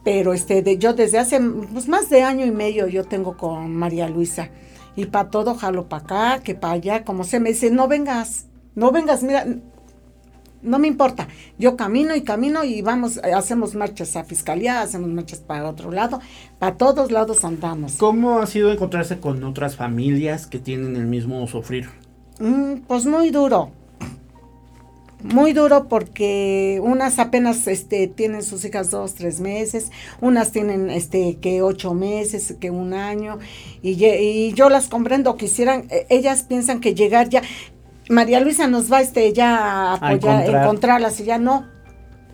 Pero 0.03 0.33
este, 0.33 0.61
de, 0.61 0.77
yo 0.77 0.93
desde 0.93 1.17
hace 1.17 1.39
pues, 1.41 1.87
más 1.87 2.09
de 2.11 2.21
año 2.21 2.45
y 2.45 2.51
medio 2.51 2.87
yo 2.87 3.03
tengo 3.03 3.35
con 3.35 3.75
María 3.75 4.07
Luisa. 4.07 4.51
Y 4.95 5.07
para 5.07 5.29
todo 5.29 5.55
jalo 5.55 5.87
para 5.87 6.03
acá, 6.03 6.43
que 6.43 6.55
para 6.55 6.73
allá, 6.73 7.03
como 7.03 7.23
se 7.23 7.39
me 7.39 7.49
dice, 7.49 7.69
no 7.69 7.87
vengas, 7.87 8.47
no 8.75 8.91
vengas, 8.91 9.23
mira, 9.23 9.45
no 10.65 10.79
me 10.79 10.87
importa. 10.87 11.27
Yo 11.57 11.77
camino 11.77 12.15
y 12.15 12.21
camino 12.21 12.63
y 12.63 12.81
vamos, 12.81 13.19
hacemos 13.19 13.75
marchas 13.75 14.15
a 14.15 14.23
fiscalía, 14.23 14.81
hacemos 14.81 15.09
marchas 15.09 15.39
para 15.39 15.69
otro 15.69 15.91
lado, 15.91 16.19
para 16.59 16.75
todos 16.75 17.11
lados 17.11 17.45
andamos. 17.45 17.97
¿Cómo 17.97 18.39
ha 18.39 18.47
sido 18.47 18.71
encontrarse 18.71 19.19
con 19.19 19.43
otras 19.43 19.75
familias 19.75 20.47
que 20.47 20.59
tienen 20.59 20.95
el 20.95 21.05
mismo 21.05 21.45
sufrir? 21.47 21.89
Mm, 22.39 22.81
pues 22.87 23.05
muy 23.05 23.29
duro. 23.29 23.71
Muy 25.33 25.53
duro 25.53 25.87
porque 25.87 26.79
unas 26.83 27.17
apenas 27.17 27.65
este, 27.65 28.07
tienen 28.07 28.43
sus 28.43 28.63
hijas 28.63 28.91
dos, 28.91 29.15
tres 29.15 29.39
meses, 29.39 29.91
unas 30.21 30.51
tienen 30.51 30.91
este 30.91 31.37
que 31.37 31.63
ocho 31.63 31.95
meses, 31.95 32.55
que 32.59 32.69
un 32.69 32.93
año, 32.93 33.39
y, 33.81 34.53
yo 34.53 34.69
las 34.69 34.87
comprendo, 34.87 35.35
quisieran, 35.35 35.87
eh, 35.89 36.05
ellas 36.09 36.43
piensan 36.43 36.79
que 36.79 36.93
llegar 36.93 37.29
ya, 37.29 37.41
María 38.07 38.39
Luisa 38.39 38.67
nos 38.67 38.91
va 38.91 39.01
este 39.01 39.33
ya 39.33 39.57
a 39.57 39.93
A 39.93 39.95
apoyar, 39.95 40.41
encontrar. 40.41 40.63
encontrarlas, 40.63 41.19
y 41.19 41.23
ya 41.23 41.39
no. 41.39 41.65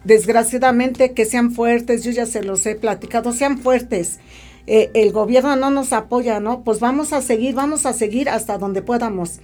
Desgraciadamente 0.03 1.13
que 1.13 1.23
sean 1.23 1.51
fuertes, 1.51 2.03
yo 2.03 2.11
ya 2.11 2.25
se 2.25 2.43
los 2.43 2.65
he 2.65 2.75
platicado, 2.75 3.31
sean 3.31 3.59
fuertes. 3.59 4.19
Eh, 4.67 4.91
el 4.95 5.13
gobierno 5.13 5.55
no 5.55 5.71
nos 5.71 5.93
apoya, 5.93 6.41
¿no? 6.41 6.65
Pues 6.65 6.81
vamos 6.81 7.13
a 7.13 7.21
seguir, 7.21 7.55
vamos 7.55 7.85
a 7.85 7.93
seguir 7.93 8.27
hasta 8.27 8.57
donde 8.57 8.81
podamos. 8.81 9.39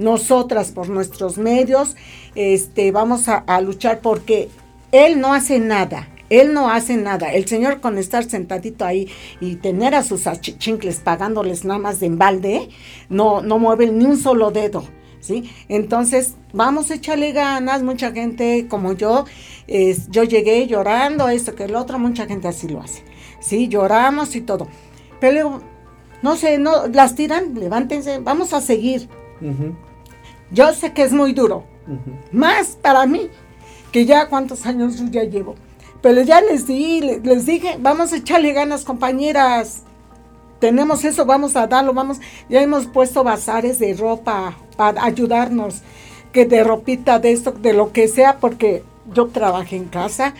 Nosotras 0.00 0.70
por 0.70 0.88
nuestros 0.88 1.36
medios, 1.36 1.94
este, 2.34 2.90
vamos 2.90 3.28
a, 3.28 3.60
luchar 3.60 4.00
porque 4.00 4.48
él 4.92 5.20
no 5.20 5.34
hace 5.34 5.60
nada. 5.60 6.08
Él 6.30 6.54
no 6.54 6.70
hace 6.70 6.96
nada. 6.96 7.34
El 7.34 7.46
señor 7.46 7.80
con 7.80 7.98
estar 7.98 8.24
sentadito 8.24 8.86
ahí 8.86 9.08
y 9.40 9.56
tener 9.56 9.94
a 9.94 10.02
sus 10.02 10.26
achichincles 10.26 11.00
pagándoles 11.00 11.66
nada 11.66 11.78
más 11.78 12.00
de 12.00 12.06
embalde, 12.06 12.70
no, 13.10 13.42
no 13.42 13.58
mueve 13.58 13.88
ni 13.88 14.06
un 14.06 14.16
solo 14.16 14.50
dedo. 14.50 14.84
¿Sí? 15.20 15.50
Entonces, 15.68 16.34
vamos 16.54 16.90
a 16.90 16.94
echarle 16.94 17.32
ganas, 17.32 17.82
mucha 17.82 18.10
gente 18.10 18.66
como 18.70 18.94
yo, 18.94 19.26
yo 20.08 20.24
llegué 20.24 20.66
llorando, 20.66 21.28
esto 21.28 21.54
que 21.54 21.64
el 21.64 21.74
otro, 21.74 21.98
mucha 21.98 22.24
gente 22.24 22.48
así 22.48 22.68
lo 22.68 22.80
hace, 22.80 23.04
¿sí? 23.38 23.68
Lloramos 23.68 24.34
y 24.34 24.40
todo. 24.40 24.66
Pero 25.20 25.60
no 26.22 26.36
sé, 26.36 26.56
no, 26.56 26.86
las 26.86 27.16
tiran, 27.16 27.54
levántense, 27.54 28.18
vamos 28.18 28.54
a 28.54 28.62
seguir. 28.62 29.10
Yo 30.50 30.72
sé 30.74 30.92
que 30.92 31.02
es 31.02 31.12
muy 31.12 31.32
duro, 31.32 31.64
más 32.32 32.76
para 32.80 33.06
mí, 33.06 33.28
que 33.92 34.04
ya 34.06 34.28
cuántos 34.28 34.66
años 34.66 34.98
yo 34.98 35.06
ya 35.06 35.24
llevo. 35.24 35.54
Pero 36.02 36.22
ya 36.22 36.40
les 36.40 36.66
di, 36.66 37.00
le- 37.00 37.20
les 37.20 37.46
dije, 37.46 37.76
vamos 37.78 38.12
a 38.12 38.16
echarle 38.16 38.52
ganas, 38.52 38.84
compañeras. 38.84 39.82
Tenemos 40.58 41.04
eso, 41.04 41.24
vamos 41.26 41.56
a 41.56 41.66
darlo, 41.66 41.92
vamos. 41.94 42.20
Ya 42.48 42.62
hemos 42.62 42.86
puesto 42.86 43.22
bazares 43.24 43.78
de 43.78 43.94
ropa 43.94 44.56
para 44.76 45.04
ayudarnos, 45.04 45.82
que 46.32 46.46
de 46.46 46.64
ropita, 46.64 47.18
de 47.18 47.32
esto, 47.32 47.52
de 47.52 47.72
lo 47.72 47.92
que 47.92 48.08
sea, 48.08 48.38
porque 48.38 48.82
yo 49.14 49.26
trabajé 49.28 49.76
en 49.76 49.86
casa, 49.86 50.34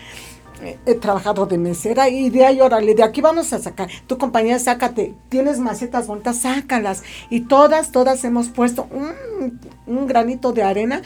he 0.87 0.95
trabajado 0.95 1.47
de 1.47 1.59
mesera 1.59 2.09
y 2.09 2.31
de 2.31 2.45
ahí, 2.45 2.61
órale, 2.61 2.95
de 2.95 3.03
aquí 3.03 3.21
vamos 3.21 3.53
a 3.53 3.59
sacar. 3.59 3.89
Tu 4.07 4.19
compañera, 4.19 4.59
sácate, 4.59 5.15
tienes 5.29 5.59
macetas 5.59 6.07
bonitas, 6.07 6.41
sácalas. 6.41 7.03
Y 7.31 7.43
todas, 7.43 7.93
todas 7.93 8.25
hemos 8.25 8.49
puesto 8.49 8.89
un, 8.91 9.61
un 9.87 10.07
granito 10.07 10.53
de 10.53 10.63
arena 10.63 11.03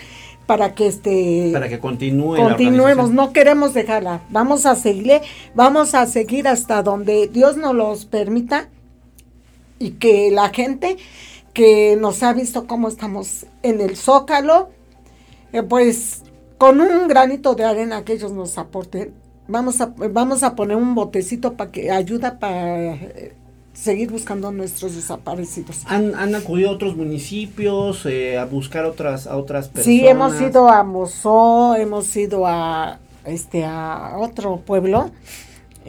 para 0.47 0.75
que 0.75 0.87
este 0.87 1.51
Para 1.53 1.69
que 1.69 1.79
continúe. 1.79 2.37
continuemos, 2.37 3.11
no 3.11 3.33
queremos 3.33 3.75
dejarla, 3.75 4.23
vamos 4.31 4.67
a 4.67 4.75
seguirle, 4.77 5.23
vamos 5.55 5.95
a 5.95 6.07
seguir 6.07 6.49
hasta 6.49 6.83
donde 6.83 7.29
Dios 7.29 7.57
nos 7.57 7.75
los 7.75 8.05
permita 8.05 8.69
y 9.79 9.93
que 9.93 10.31
la 10.31 10.51
gente 10.51 10.97
que 11.53 11.97
nos 11.99 12.23
ha 12.23 12.33
visto 12.33 12.67
cómo 12.67 12.89
estamos 12.89 13.47
en 13.63 13.81
el 13.81 13.97
zócalo, 13.97 14.71
eh, 15.53 15.63
pues 15.63 16.23
con 16.59 16.81
un 16.81 17.09
granito 17.09 17.55
de 17.55 17.65
arena 17.65 18.05
que 18.05 18.15
ellos 18.15 18.33
nos 18.33 18.59
aporten, 18.59 19.15
vamos 19.49 19.81
a, 19.81 19.87
vamos 20.11 20.43
a 20.43 20.55
poner 20.55 20.77
un 20.77 20.95
botecito 20.95 21.55
para 21.55 21.71
que 21.71 21.91
ayuda 21.91 22.39
para 22.39 22.95
eh, 22.95 23.35
seguir 23.73 24.11
buscando 24.11 24.49
a 24.49 24.53
nuestros 24.53 24.95
desaparecidos. 24.95 25.83
¿Han, 25.87 26.15
han 26.15 26.35
acudido 26.35 26.71
a 26.71 26.73
otros 26.73 26.97
municipios 26.97 28.07
eh, 28.07 28.39
a 28.39 28.45
buscar 28.45 28.85
otras, 28.85 29.27
a 29.27 29.37
otras 29.37 29.69
personas? 29.69 29.85
Sí, 29.85 30.07
hemos 30.07 30.41
ido 30.41 30.69
a 30.69 30.83
Mozó, 30.85 31.77
hemos 31.77 32.15
ido 32.17 32.47
a 32.47 32.99
este 33.25 33.65
a 33.65 34.17
otro 34.19 34.59
pueblo. 34.59 35.11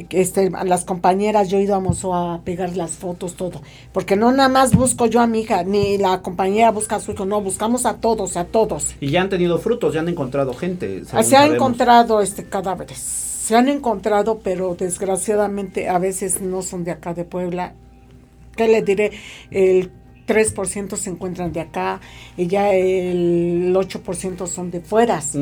Este, 0.10 0.52
a 0.54 0.66
las 0.66 0.84
compañeras, 0.84 1.48
yo 1.48 1.58
he 1.58 1.64
ido 1.64 1.74
a 1.74 1.80
Mozó 1.80 2.14
a 2.14 2.42
pegar 2.42 2.76
las 2.76 2.92
fotos, 2.92 3.36
todo. 3.36 3.62
Porque 3.94 4.18
no 4.18 4.30
nada 4.34 4.50
más 4.50 4.76
busco 4.76 5.06
yo 5.06 5.22
a 5.22 5.28
mi 5.28 5.40
hija, 5.40 5.64
ni 5.64 5.98
la 5.98 6.22
compañera 6.22 6.72
busca 6.72 6.98
a 6.98 7.00
su 7.00 7.14
hijo, 7.14 7.26
no, 7.26 7.40
buscamos 7.40 7.86
a 7.86 7.94
todos, 7.94 8.36
a 8.36 8.44
todos. 8.44 8.94
Y 9.00 9.12
ya 9.12 9.22
han 9.22 9.30
tenido 9.30 9.58
frutos, 9.58 9.94
ya 9.94 10.02
han 10.02 10.10
encontrado 10.10 10.54
gente. 10.54 11.06
Se 11.06 11.16
han 11.16 11.24
sabemos. 11.24 11.56
encontrado 11.56 12.20
este 12.20 12.44
cadáveres, 12.44 13.00
se 13.46 13.56
han 13.56 13.68
encontrado, 13.70 14.40
pero 14.44 14.74
desgraciadamente 14.74 15.88
a 15.88 16.00
veces 16.00 16.42
no 16.42 16.64
son 16.64 16.84
de 16.84 16.90
acá 16.90 17.14
de 17.14 17.26
Puebla. 17.26 17.76
¿Qué 18.58 18.68
le 18.68 18.82
diré? 18.82 19.12
El 19.52 19.92
3% 20.28 20.96
se 20.96 21.12
encuentran 21.12 21.54
de 21.54 21.60
acá 21.60 22.02
y 22.38 22.48
ya 22.48 22.74
el 22.74 23.72
8% 23.76 24.48
son 24.48 24.72
de 24.72 24.82
fueras. 24.82 25.38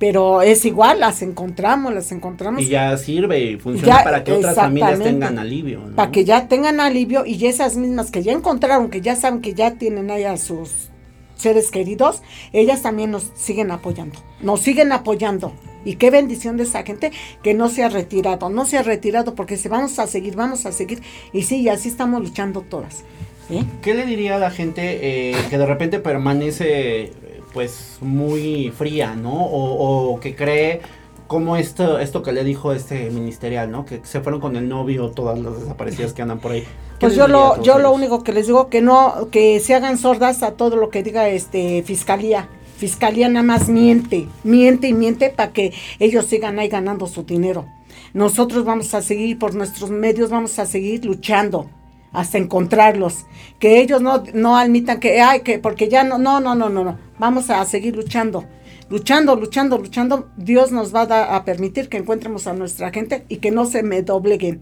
Pero 0.00 0.42
es 0.42 0.64
igual, 0.64 0.98
las 0.98 1.22
encontramos, 1.22 1.94
las 1.94 2.10
encontramos. 2.10 2.60
Y 2.60 2.70
ya 2.70 2.96
sirve 2.96 3.38
y 3.38 3.56
funciona 3.56 3.98
Ya, 3.98 4.02
para 4.02 4.24
que 4.24 4.32
otras 4.32 4.56
familias 4.56 4.98
tengan 4.98 5.38
alivio. 5.38 5.78
¿no? 5.78 5.94
Para 5.94 6.10
que 6.10 6.24
ya 6.24 6.48
tengan 6.48 6.80
alivio 6.80 7.24
y 7.24 7.46
esas 7.46 7.76
mismas 7.76 8.10
que 8.10 8.24
ya 8.24 8.32
encontraron, 8.32 8.90
que 8.90 9.00
ya 9.00 9.14
saben 9.14 9.40
que 9.40 9.54
ya 9.54 9.76
tienen 9.76 10.10
ahí 10.10 10.24
a 10.24 10.38
sus 10.38 10.88
seres 11.36 11.70
queridos, 11.70 12.20
ellas 12.52 12.82
también 12.82 13.12
nos 13.12 13.30
siguen 13.36 13.70
apoyando, 13.70 14.18
nos 14.40 14.58
siguen 14.58 14.90
apoyando. 14.90 15.52
Y 15.84 15.96
qué 15.96 16.10
bendición 16.10 16.56
de 16.56 16.64
esa 16.64 16.82
gente 16.82 17.12
que 17.42 17.54
no 17.54 17.68
se 17.68 17.84
ha 17.84 17.88
retirado, 17.88 18.48
no 18.50 18.64
se 18.64 18.78
ha 18.78 18.82
retirado 18.82 19.34
porque 19.34 19.56
se 19.56 19.68
vamos 19.68 19.98
a 19.98 20.06
seguir, 20.06 20.36
vamos 20.36 20.66
a 20.66 20.72
seguir. 20.72 21.02
Y 21.32 21.42
sí, 21.42 21.60
y 21.60 21.68
así 21.68 21.88
estamos 21.88 22.22
luchando 22.22 22.62
todas. 22.62 23.04
¿eh? 23.50 23.64
¿Qué 23.82 23.94
le 23.94 24.06
diría 24.06 24.36
a 24.36 24.38
la 24.38 24.50
gente 24.50 25.30
eh, 25.30 25.36
que 25.50 25.58
de 25.58 25.66
repente 25.66 25.98
permanece 25.98 27.12
pues 27.52 27.98
muy 28.00 28.72
fría, 28.76 29.14
¿no? 29.14 29.32
O, 29.32 30.14
o 30.14 30.20
que 30.20 30.34
cree 30.34 30.80
como 31.26 31.56
esto, 31.56 31.98
esto 31.98 32.22
que 32.22 32.32
le 32.32 32.44
dijo 32.44 32.72
este 32.72 33.10
ministerial, 33.10 33.70
¿no? 33.70 33.84
Que 33.84 34.00
se 34.04 34.20
fueron 34.20 34.40
con 34.40 34.56
el 34.56 34.68
novio 34.68 35.10
todas 35.10 35.38
las 35.38 35.60
desaparecidas 35.60 36.12
que 36.12 36.22
andan 36.22 36.38
por 36.38 36.52
ahí. 36.52 36.62
¿Qué 36.62 37.06
Pues 37.06 37.16
yo 37.16 37.28
lo, 37.28 37.62
yo 37.62 37.78
lo 37.78 37.92
único 37.92 38.22
que 38.22 38.32
les 38.32 38.46
digo 38.46 38.68
que 38.68 38.82
no, 38.82 39.28
que 39.30 39.60
se 39.60 39.74
hagan 39.74 39.98
sordas 39.98 40.42
a 40.42 40.52
todo 40.52 40.76
lo 40.76 40.90
que 40.90 41.02
diga 41.02 41.28
este 41.28 41.82
fiscalía. 41.82 42.48
Fiscalía 42.84 43.30
nada 43.30 43.46
más 43.46 43.70
miente, 43.70 44.28
miente 44.42 44.88
y 44.88 44.92
miente 44.92 45.30
para 45.30 45.54
que 45.54 45.72
ellos 45.98 46.26
sigan 46.26 46.58
ahí 46.58 46.68
ganando 46.68 47.06
su 47.06 47.22
dinero. 47.22 47.64
Nosotros 48.12 48.66
vamos 48.66 48.92
a 48.92 49.00
seguir 49.00 49.38
por 49.38 49.54
nuestros 49.54 49.88
medios, 49.88 50.28
vamos 50.28 50.58
a 50.58 50.66
seguir 50.66 51.02
luchando 51.06 51.70
hasta 52.12 52.36
encontrarlos. 52.36 53.24
Que 53.58 53.80
ellos 53.80 54.02
no, 54.02 54.22
no 54.34 54.58
admitan 54.58 55.00
que, 55.00 55.22
ay, 55.22 55.40
que 55.40 55.58
porque 55.58 55.88
ya 55.88 56.04
no, 56.04 56.18
no, 56.18 56.40
no, 56.40 56.54
no, 56.54 56.68
no, 56.68 56.84
no. 56.84 56.98
Vamos 57.18 57.48
a 57.48 57.64
seguir 57.64 57.96
luchando. 57.96 58.44
Luchando, 58.90 59.34
luchando, 59.34 59.78
luchando, 59.78 60.28
Dios 60.36 60.70
nos 60.70 60.94
va 60.94 61.04
a, 61.04 61.36
a 61.36 61.44
permitir 61.46 61.88
que 61.88 61.96
encontremos 61.96 62.46
a 62.46 62.52
nuestra 62.52 62.90
gente 62.90 63.24
y 63.30 63.38
que 63.38 63.50
no 63.50 63.64
se 63.64 63.82
me 63.82 64.02
dobleguen, 64.02 64.60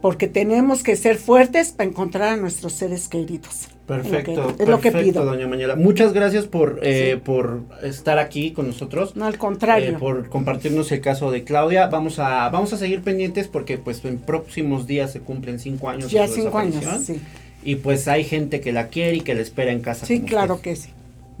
porque 0.00 0.28
tenemos 0.28 0.82
que 0.82 0.96
ser 0.96 1.18
fuertes 1.18 1.72
para 1.72 1.90
encontrar 1.90 2.32
a 2.32 2.36
nuestros 2.38 2.72
seres 2.72 3.06
queridos. 3.06 3.68
Perfecto, 3.96 4.30
Es 4.32 4.36
lo 4.38 4.56
que, 4.56 4.62
es 4.62 4.68
lo 4.68 4.80
que 4.80 4.90
perfecto, 4.92 5.20
pido. 5.20 5.24
doña 5.32 5.46
Mañela. 5.46 5.76
Muchas 5.76 6.12
gracias 6.12 6.46
por, 6.46 6.80
eh, 6.82 7.20
por 7.24 7.60
estar 7.82 8.18
aquí 8.18 8.52
con 8.52 8.66
nosotros. 8.66 9.16
No, 9.16 9.24
al 9.26 9.38
contrario. 9.38 9.90
eh, 9.90 9.96
por 9.98 10.28
compartirnos 10.28 10.90
el 10.92 11.00
caso 11.00 11.30
de 11.30 11.44
Claudia. 11.44 11.86
Vamos 11.88 12.18
a, 12.18 12.48
vamos 12.50 12.72
a 12.72 12.76
seguir 12.76 13.02
pendientes 13.02 13.48
porque 13.48 13.78
pues 13.78 14.04
en 14.04 14.18
próximos 14.18 14.86
días 14.86 15.12
se 15.12 15.20
cumplen 15.20 15.58
cinco 15.58 15.88
años. 15.88 16.10
ya 16.10 16.22
de 16.22 16.28
cinco 16.28 16.58
años, 16.58 16.84
sí. 17.04 17.20
Y 17.62 17.76
pues 17.76 18.08
hay 18.08 18.24
gente 18.24 18.60
que 18.60 18.72
la 18.72 18.88
quiere 18.88 19.16
y 19.16 19.20
que 19.20 19.34
la 19.34 19.42
espera 19.42 19.70
en 19.72 19.80
casa. 19.80 20.06
Sí, 20.06 20.20
claro 20.20 20.54
usted. 20.54 20.70
que 20.70 20.76
sí. 20.76 20.90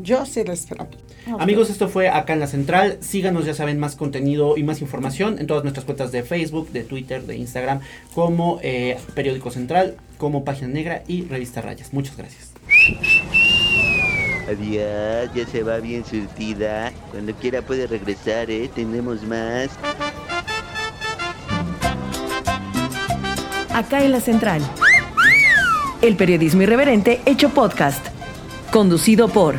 Yo 0.02 0.24
sí 0.24 0.42
la 0.44 0.54
espero. 0.54 0.88
Amigos, 1.38 1.70
esto 1.70 1.88
fue 1.88 2.08
acá 2.08 2.32
en 2.32 2.40
la 2.40 2.46
central. 2.46 2.98
Síganos, 3.00 3.44
ya 3.44 3.54
saben, 3.54 3.78
más 3.78 3.96
contenido 3.96 4.56
y 4.56 4.62
más 4.62 4.80
información 4.80 5.38
en 5.38 5.46
todas 5.46 5.62
nuestras 5.62 5.84
cuentas 5.84 6.12
de 6.12 6.22
Facebook, 6.22 6.70
de 6.70 6.84
Twitter, 6.84 7.22
de 7.22 7.36
Instagram, 7.36 7.80
como 8.14 8.58
eh, 8.62 8.98
Periódico 9.14 9.50
Central, 9.50 9.96
como 10.18 10.44
Página 10.44 10.68
Negra 10.68 11.02
y 11.06 11.24
Revista 11.24 11.60
Rayas. 11.60 11.92
Muchas 11.92 12.16
gracias. 12.16 12.52
Adiós, 14.48 15.30
ya 15.34 15.46
se 15.46 15.62
va 15.62 15.78
bien 15.78 16.04
surtida. 16.04 16.92
Cuando 17.10 17.34
quiera 17.34 17.62
puede 17.62 17.86
regresar, 17.86 18.50
¿eh? 18.50 18.68
Tenemos 18.74 19.22
más. 19.22 19.70
Acá 23.72 24.02
en 24.02 24.12
la 24.12 24.20
central. 24.20 24.62
El 26.02 26.16
periodismo 26.16 26.62
irreverente 26.62 27.20
hecho 27.26 27.50
podcast. 27.50 28.04
Conducido 28.72 29.28
por 29.28 29.56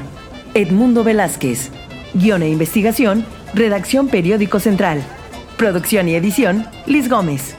Edmundo 0.54 1.04
Velázquez. 1.04 1.72
Guión 2.14 2.44
e 2.44 2.50
investigación, 2.50 3.26
redacción 3.54 4.10
Periódico 4.10 4.60
Central. 4.60 5.02
Producción 5.58 6.10
y 6.10 6.16
edición, 6.16 6.66
Liz 6.86 7.08
Gómez. 7.08 7.56